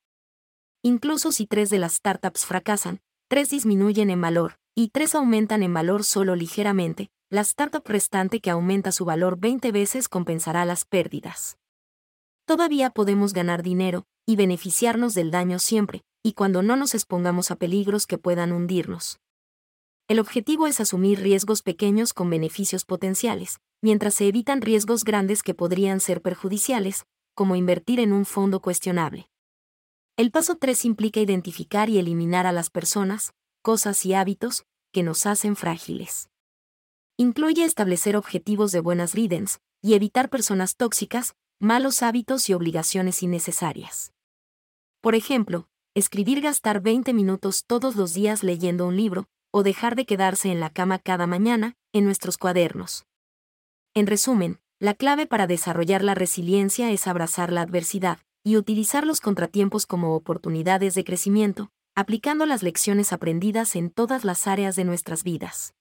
Incluso 0.84 1.32
si 1.32 1.48
tres 1.48 1.72
de 1.72 1.80
las 1.80 1.94
startups 1.96 2.46
fracasan, 2.46 3.02
tres 3.28 3.50
disminuyen 3.50 4.12
en 4.12 4.22
valor, 4.22 4.60
y 4.76 4.90
tres 4.90 5.16
aumentan 5.16 5.64
en 5.64 5.74
valor 5.74 6.04
solo 6.04 6.36
ligeramente, 6.36 7.10
la 7.32 7.42
startup 7.42 7.84
restante 7.86 8.40
que 8.40 8.52
aumenta 8.52 8.92
su 8.92 9.04
valor 9.04 9.40
20 9.40 9.72
veces 9.72 10.08
compensará 10.08 10.64
las 10.66 10.86
pérdidas. 10.86 11.58
Todavía 12.46 12.92
podemos 12.92 13.34
ganar 13.34 13.62
dinero 13.64 14.06
y 14.26 14.36
beneficiarnos 14.36 15.16
del 15.16 15.32
daño 15.32 15.60
siempre, 15.60 16.04
y 16.24 16.34
cuando 16.34 16.62
no 16.62 16.76
nos 16.76 16.94
expongamos 16.94 17.50
a 17.52 17.56
peligros 17.56 18.06
que 18.06 18.18
puedan 18.18 18.52
hundirnos. 18.52 19.20
El 20.10 20.20
objetivo 20.20 20.68
es 20.68 20.82
asumir 20.82 21.22
riesgos 21.22 21.62
pequeños 21.62 22.14
con 22.14 22.30
beneficios 22.30 22.84
potenciales, 22.84 23.60
mientras 23.82 24.16
se 24.16 24.28
evitan 24.28 24.60
riesgos 24.60 25.06
grandes 25.06 25.42
que 25.42 25.54
podrían 25.54 26.02
ser 26.02 26.22
perjudiciales, 26.22 27.06
como 27.34 27.56
invertir 27.56 28.02
en 28.02 28.12
un 28.12 28.26
fondo 28.26 28.60
cuestionable. 28.62 29.30
El 30.18 30.32
paso 30.32 30.58
3 30.58 30.84
implica 30.84 31.22
identificar 31.22 31.90
y 31.90 31.98
eliminar 31.98 32.46
a 32.46 32.52
las 32.52 32.70
personas, 32.70 33.32
cosas 33.62 34.06
y 34.06 34.14
hábitos 34.14 34.66
que 34.92 35.04
nos 35.04 35.26
hacen 35.26 35.56
frágiles 35.56 36.30
incluye 37.20 37.66
establecer 37.66 38.16
objetivos 38.16 38.72
de 38.72 38.80
buenas 38.80 39.14
ridens 39.14 39.60
y 39.82 39.94
evitar 39.94 40.30
personas 40.30 40.78
tóxicas, 40.78 41.36
malos 41.60 42.02
hábitos 42.02 42.50
y 42.50 42.54
obligaciones 42.54 43.22
innecesarias. 43.22 44.14
Por 45.02 45.16
ejemplo, 45.16 45.68
escribir 45.96 46.40
gastar 46.40 46.80
20 46.80 47.14
minutos 47.14 47.66
todos 47.68 47.98
los 47.98 48.14
días 48.14 48.42
leyendo 48.42 48.88
un 48.88 48.96
libro, 48.96 49.28
o 49.52 49.64
dejar 49.64 49.96
de 49.96 50.06
quedarse 50.06 50.52
en 50.52 50.60
la 50.60 50.70
cama 50.70 51.00
cada 51.00 51.28
mañana, 51.28 51.76
en 51.94 52.06
nuestros 52.06 52.38
cuadernos. 52.38 53.06
En 53.94 54.08
resumen, 54.08 54.60
la 54.80 54.94
clave 54.94 55.26
para 55.26 55.48
desarrollar 55.48 56.04
la 56.04 56.16
resiliencia 56.16 56.92
es 56.92 57.08
abrazar 57.08 57.52
la 57.52 57.62
adversidad 57.62 58.20
y 58.44 58.56
utilizar 58.56 59.06
los 59.06 59.20
contratiempos 59.20 59.86
como 59.86 60.16
oportunidades 60.16 60.94
de 60.94 61.04
crecimiento, 61.04 61.72
aplicando 61.96 62.46
las 62.46 62.64
lecciones 62.64 63.12
aprendidas 63.12 63.76
en 63.76 63.90
todas 63.90 64.24
las 64.24 64.48
áreas 64.48 64.76
de 64.76 64.86
nuestras 64.86 65.24
vidas. 65.24 65.74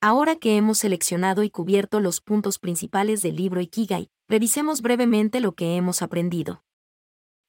Ahora 0.00 0.36
que 0.36 0.56
hemos 0.56 0.78
seleccionado 0.78 1.42
y 1.42 1.50
cubierto 1.50 2.00
los 2.00 2.20
puntos 2.20 2.58
principales 2.58 3.20
del 3.22 3.36
libro 3.36 3.60
Ikigai, 3.60 4.08
revisemos 4.28 4.80
brevemente 4.80 5.40
lo 5.40 5.52
que 5.52 5.76
hemos 5.76 6.00
aprendido. 6.00 6.62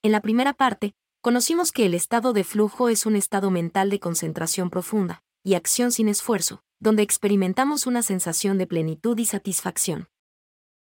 En 0.02 0.12
la 0.12 0.21
primera 0.21 0.54
parte, 0.54 0.95
conocimos 1.21 1.71
que 1.71 1.86
el 1.86 1.93
estado 1.93 2.34
de 2.34 2.43
flujo 2.43 2.89
es 2.89 3.06
un 3.06 3.15
estado 3.15 3.52
mental 3.52 3.89
de 3.89 4.00
concentración 4.00 4.69
profunda 4.69 5.23
y 5.47 5.55
acción 5.55 5.93
sin 5.93 6.10
esfuerzo, 6.10 6.62
donde 6.81 7.03
experimentamos 7.03 7.88
una 7.88 8.03
sensación 8.03 8.57
de 8.57 8.67
plenitud 8.67 9.17
y 9.17 9.23
satisfacción. 9.23 10.10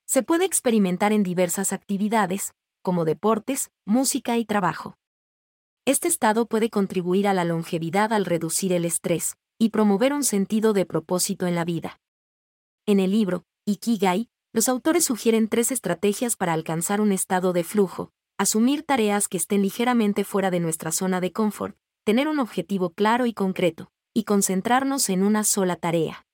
Se 0.08 0.24
puede 0.24 0.46
experimentar 0.46 1.14
en 1.14 1.22
diversas 1.22 1.74
actividades, 1.74 2.56
como 2.82 3.06
deportes, 3.06 3.70
música 3.86 4.36
y 4.36 4.46
trabajo. 4.46 4.98
Este 5.86 6.08
estado 6.08 6.48
puede 6.48 6.72
contribuir 6.72 7.28
a 7.28 7.36
la 7.36 7.46
longevidad 7.46 8.12
al 8.12 8.26
reducir 8.26 8.74
el 8.74 8.86
estrés, 8.86 9.38
y 9.60 9.70
promover 9.70 10.12
un 10.12 10.24
sentido 10.24 10.74
de 10.74 10.88
propósito 10.88 11.46
en 11.46 11.54
la 11.54 11.64
vida. 11.64 12.00
En 12.88 13.00
el 13.00 13.12
libro, 13.12 13.44
Ikigai, 13.66 14.28
los 14.54 14.70
autores 14.70 15.06
sugieren 15.06 15.50
tres 15.50 15.72
estrategias 15.72 16.36
para 16.36 16.54
alcanzar 16.54 17.00
un 17.00 17.12
estado 17.12 17.54
de 17.54 17.64
flujo, 17.64 18.12
asumir 18.40 18.82
tareas 18.82 19.28
que 19.28 19.38
estén 19.38 19.62
ligeramente 19.62 20.24
fuera 20.24 20.50
de 20.50 20.62
nuestra 20.62 20.92
zona 20.92 21.22
de 21.22 21.32
confort, 21.32 21.78
tener 22.04 22.28
un 22.28 22.40
objetivo 22.40 22.90
claro 22.90 23.28
y 23.28 23.34
concreto, 23.34 23.92
y 24.18 24.24
concentrarnos 24.24 25.10
en 25.10 25.22
una 25.22 25.44
sola 25.44 25.76
tarea. 25.76 26.26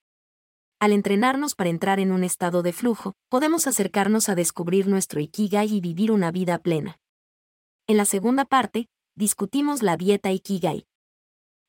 Al 0.79 0.93
entrenarnos 0.93 1.53
para 1.53 1.69
entrar 1.69 1.99
en 1.99 2.13
un 2.13 2.23
estado 2.23 2.61
de 2.63 2.71
flujo, 2.71 3.11
podemos 3.27 3.67
acercarnos 3.67 4.29
a 4.29 4.35
descubrir 4.35 4.87
nuestro 4.87 5.19
Ikigai 5.19 5.69
y 5.69 5.81
vivir 5.81 6.09
una 6.09 6.31
vida 6.31 6.59
plena. 6.59 6.97
En 7.87 7.97
la 7.97 8.05
segunda 8.05 8.45
parte, 8.45 8.87
discutimos 9.15 9.81
la 9.81 9.97
dieta 9.97 10.31
Ikigai, 10.31 10.85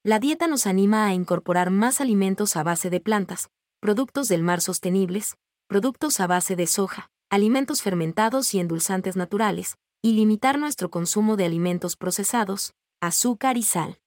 la 0.07 0.21
dieta 0.21 0.47
nos 0.47 0.69
anima 0.69 1.07
a 1.07 1.15
incorporar 1.15 1.71
más 1.71 1.99
alimentos 2.03 2.57
a 2.57 2.63
base 2.63 2.91
de 2.91 3.01
plantas, 3.01 3.49
productos 3.81 4.29
del 4.29 4.43
mar 4.43 4.61
sostenibles, 4.61 5.39
productos 5.67 6.21
a 6.21 6.27
base 6.27 6.57
de 6.57 6.67
soja, 6.67 7.11
alimentos 7.31 7.81
fermentados 7.81 8.53
y 8.53 8.61
endulzantes 8.61 9.17
naturales, 9.17 9.79
y 10.01 10.13
limitar 10.13 10.59
nuestro 10.59 10.91
consumo 10.91 11.37
de 11.37 11.47
alimentos 11.47 11.97
procesados, 11.97 12.75
azúcar 13.01 13.57
y 13.57 13.63
sal. 13.63 13.99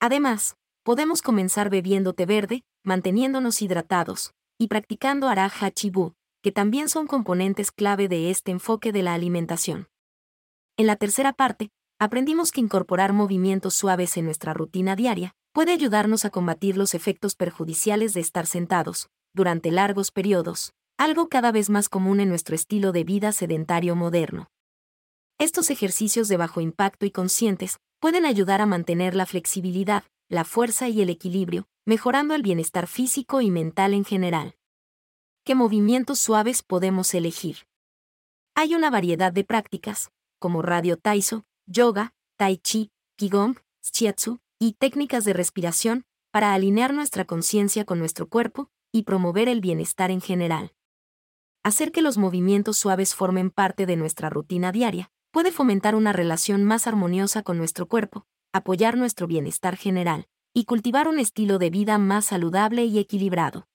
Además, 0.00 0.56
podemos 0.84 1.22
comenzar 1.22 1.70
bebiendo 1.70 2.12
té 2.12 2.26
verde, 2.26 2.62
manteniéndonos 2.84 3.62
hidratados, 3.62 4.32
y 4.58 4.68
practicando 4.68 5.28
araja 5.28 5.70
chibu, 5.70 6.12
que 6.42 6.52
también 6.52 6.90
son 6.90 7.06
componentes 7.06 7.72
clave 7.72 8.06
de 8.06 8.30
este 8.30 8.52
enfoque 8.52 8.92
de 8.92 9.02
la 9.02 9.14
alimentación. 9.14 9.88
En 10.76 10.86
la 10.86 10.96
tercera 10.96 11.32
parte, 11.32 11.70
aprendimos 11.98 12.52
que 12.52 12.60
incorporar 12.60 13.14
movimientos 13.14 13.74
suaves 13.74 14.16
en 14.18 14.26
nuestra 14.26 14.52
rutina 14.52 14.94
diaria 14.94 15.34
puede 15.52 15.72
ayudarnos 15.72 16.26
a 16.26 16.30
combatir 16.30 16.76
los 16.76 16.94
efectos 16.94 17.34
perjudiciales 17.34 18.12
de 18.12 18.20
estar 18.20 18.44
sentados, 18.44 19.08
durante 19.32 19.70
largos 19.70 20.10
periodos, 20.10 20.74
algo 20.98 21.28
cada 21.28 21.50
vez 21.50 21.70
más 21.70 21.88
común 21.88 22.20
en 22.20 22.28
nuestro 22.28 22.54
estilo 22.54 22.92
de 22.92 23.04
vida 23.04 23.32
sedentario 23.32 23.96
moderno. 23.96 24.48
Estos 25.38 25.70
ejercicios 25.70 26.28
de 26.28 26.36
bajo 26.36 26.60
impacto 26.60 27.06
y 27.06 27.10
conscientes 27.10 27.78
pueden 28.00 28.26
ayudar 28.26 28.60
a 28.60 28.66
mantener 28.66 29.14
la 29.14 29.26
flexibilidad, 29.26 30.04
la 30.28 30.44
fuerza 30.44 30.88
y 30.88 31.02
el 31.02 31.10
equilibrio, 31.10 31.68
mejorando 31.84 32.34
el 32.34 32.42
bienestar 32.42 32.86
físico 32.86 33.40
y 33.40 33.50
mental 33.50 33.94
en 33.94 34.04
general. 34.04 34.56
¿Qué 35.44 35.54
movimientos 35.54 36.18
suaves 36.18 36.62
podemos 36.62 37.12
elegir? 37.14 37.66
Hay 38.54 38.74
una 38.74 38.88
variedad 38.88 39.32
de 39.32 39.44
prácticas, 39.44 40.10
como 40.38 40.62
radio 40.62 40.96
taiso, 40.96 41.44
yoga, 41.66 42.14
tai 42.36 42.56
chi, 42.56 42.90
qigong, 43.16 43.56
shiatsu 43.82 44.40
y 44.58 44.72
técnicas 44.74 45.24
de 45.24 45.34
respiración, 45.34 46.06
para 46.30 46.54
alinear 46.54 46.94
nuestra 46.94 47.24
conciencia 47.26 47.84
con 47.84 47.98
nuestro 47.98 48.28
cuerpo 48.28 48.70
y 48.90 49.02
promover 49.02 49.48
el 49.48 49.60
bienestar 49.60 50.10
en 50.10 50.20
general. 50.20 50.72
Hacer 51.62 51.92
que 51.92 52.02
los 52.02 52.18
movimientos 52.18 52.76
suaves 52.76 53.14
formen 53.14 53.50
parte 53.50 53.86
de 53.86 53.96
nuestra 53.96 54.30
rutina 54.30 54.72
diaria 54.72 55.10
puede 55.30 55.50
fomentar 55.50 55.94
una 55.94 56.12
relación 56.12 56.64
más 56.64 56.86
armoniosa 56.86 57.42
con 57.42 57.58
nuestro 57.58 57.88
cuerpo, 57.88 58.26
apoyar 58.54 58.96
nuestro 58.96 59.26
bienestar 59.26 59.76
general 59.76 60.28
y 60.54 60.64
cultivar 60.64 61.08
un 61.08 61.18
estilo 61.18 61.58
de 61.58 61.70
vida 61.70 61.98
más 61.98 62.26
saludable 62.26 62.84
y 62.84 63.00
equilibrado. 63.00 63.66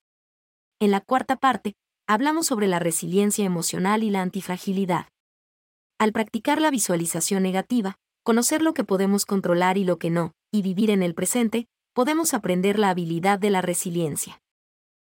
En 0.79 0.91
la 0.91 1.01
cuarta 1.01 1.35
parte, 1.35 1.75
hablamos 2.07 2.47
sobre 2.47 2.69
la 2.69 2.79
resiliencia 2.79 3.43
emocional 3.43 4.03
y 4.03 4.09
la 4.09 4.21
antifragilidad. 4.21 5.09
Al 5.99 6.13
practicar 6.13 6.61
la 6.61 6.71
visualización 6.71 7.43
negativa, 7.43 7.97
conocer 8.23 8.61
lo 8.61 8.73
que 8.73 8.85
podemos 8.85 9.25
controlar 9.25 9.77
y 9.77 9.83
lo 9.83 9.99
que 9.99 10.11
no, 10.11 10.31
y 10.49 10.61
vivir 10.61 10.91
en 10.91 11.03
el 11.03 11.13
presente, 11.13 11.67
podemos 11.93 12.33
aprender 12.33 12.79
la 12.79 12.89
habilidad 12.89 13.37
de 13.37 13.49
la 13.49 13.61
resiliencia. 13.61 14.41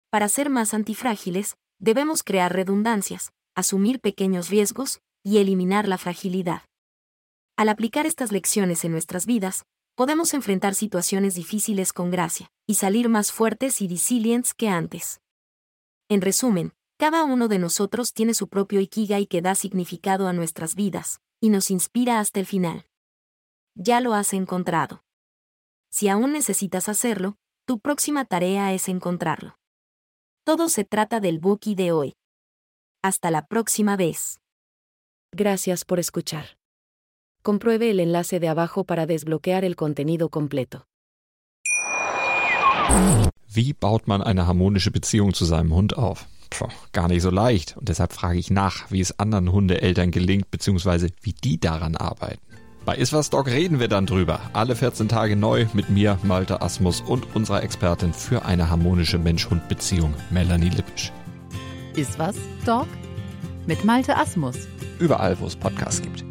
Para 0.09 0.27
ser 0.27 0.49
más 0.49 0.73
antifrágiles, 0.73 1.55
debemos 1.77 2.23
crear 2.23 2.51
redundancias, 2.51 3.31
asumir 3.55 3.99
pequeños 3.99 4.49
riesgos 4.49 5.01
y 5.23 5.37
eliminar 5.37 5.87
la 5.87 5.99
fragilidad. 5.99 6.63
Al 7.61 7.69
aplicar 7.69 8.07
estas 8.07 8.31
lecciones 8.31 8.83
en 8.85 8.91
nuestras 8.91 9.27
vidas, 9.27 9.67
podemos 9.93 10.33
enfrentar 10.33 10.73
situaciones 10.73 11.35
difíciles 11.35 11.93
con 11.93 12.09
gracia 12.09 12.51
y 12.65 12.73
salir 12.73 13.07
más 13.07 13.31
fuertes 13.31 13.83
y 13.83 13.87
resilientes 13.87 14.55
que 14.55 14.67
antes. 14.67 15.21
En 16.09 16.21
resumen, 16.21 16.73
cada 16.97 17.23
uno 17.23 17.47
de 17.47 17.59
nosotros 17.59 18.13
tiene 18.13 18.33
su 18.33 18.47
propio 18.47 18.79
Ikigai 18.79 19.27
que 19.27 19.43
da 19.43 19.53
significado 19.53 20.27
a 20.27 20.33
nuestras 20.33 20.73
vidas 20.73 21.21
y 21.39 21.51
nos 21.51 21.69
inspira 21.69 22.19
hasta 22.19 22.39
el 22.39 22.47
final. 22.47 22.87
Ya 23.75 24.01
lo 24.01 24.15
has 24.15 24.33
encontrado. 24.33 25.03
Si 25.91 26.09
aún 26.09 26.33
necesitas 26.33 26.89
hacerlo, 26.89 27.37
tu 27.67 27.79
próxima 27.79 28.25
tarea 28.25 28.73
es 28.73 28.89
encontrarlo. 28.89 29.59
Todo 30.45 30.67
se 30.67 30.83
trata 30.83 31.19
del 31.19 31.37
Buki 31.37 31.75
de 31.75 31.91
hoy. 31.91 32.15
Hasta 33.03 33.29
la 33.29 33.45
próxima 33.45 33.97
vez. 33.97 34.41
Gracias 35.31 35.85
por 35.85 35.99
escuchar. 35.99 36.59
Compruebe 37.43 37.89
el 37.89 37.99
enlace 37.99 38.39
de 38.39 38.49
abajo 38.49 38.83
para 38.83 39.05
desbloquear 39.07 39.65
el 39.65 39.75
contenido 39.75 40.29
completo. 40.29 40.85
Wie 43.47 43.73
baut 43.73 44.07
man 44.07 44.21
eine 44.21 44.45
harmonische 44.47 44.91
Beziehung 44.91 45.33
zu 45.33 45.45
seinem 45.45 45.73
Hund 45.73 45.97
auf? 45.97 46.27
Puh, 46.49 46.67
gar 46.91 47.07
nicht 47.07 47.21
so 47.21 47.29
leicht. 47.31 47.77
Und 47.77 47.89
deshalb 47.89 48.13
frage 48.13 48.37
ich 48.37 48.51
nach, 48.51 48.91
wie 48.91 48.99
es 48.99 49.17
anderen 49.19 49.51
Hundeeltern 49.51 50.11
gelingt, 50.11 50.51
beziehungsweise 50.51 51.09
wie 51.21 51.33
die 51.33 51.59
daran 51.59 51.95
arbeiten. 51.95 52.41
Bei 52.85 52.95
Iswas 52.95 53.29
Dog 53.29 53.47
reden 53.47 53.79
wir 53.79 53.87
dann 53.87 54.05
drüber. 54.05 54.39
Alle 54.53 54.75
14 54.75 55.07
Tage 55.07 55.35
neu 55.35 55.67
mit 55.73 55.89
mir, 55.89 56.19
Malte 56.23 56.61
Asmus 56.61 57.01
und 57.01 57.35
unserer 57.35 57.63
Expertin 57.63 58.13
für 58.13 58.43
eine 58.45 58.69
harmonische 58.69 59.17
Mensch-Hund-Beziehung, 59.17 60.13
Melanie 60.29 60.69
Lippisch. 60.69 61.11
Iswas 61.95 62.35
Dog 62.65 62.87
mit 63.67 63.85
Malte 63.85 64.17
Asmus. 64.17 64.55
Überall, 64.99 65.39
wo 65.39 65.45
es 65.45 65.55
Podcasts 65.55 66.01
gibt. 66.01 66.30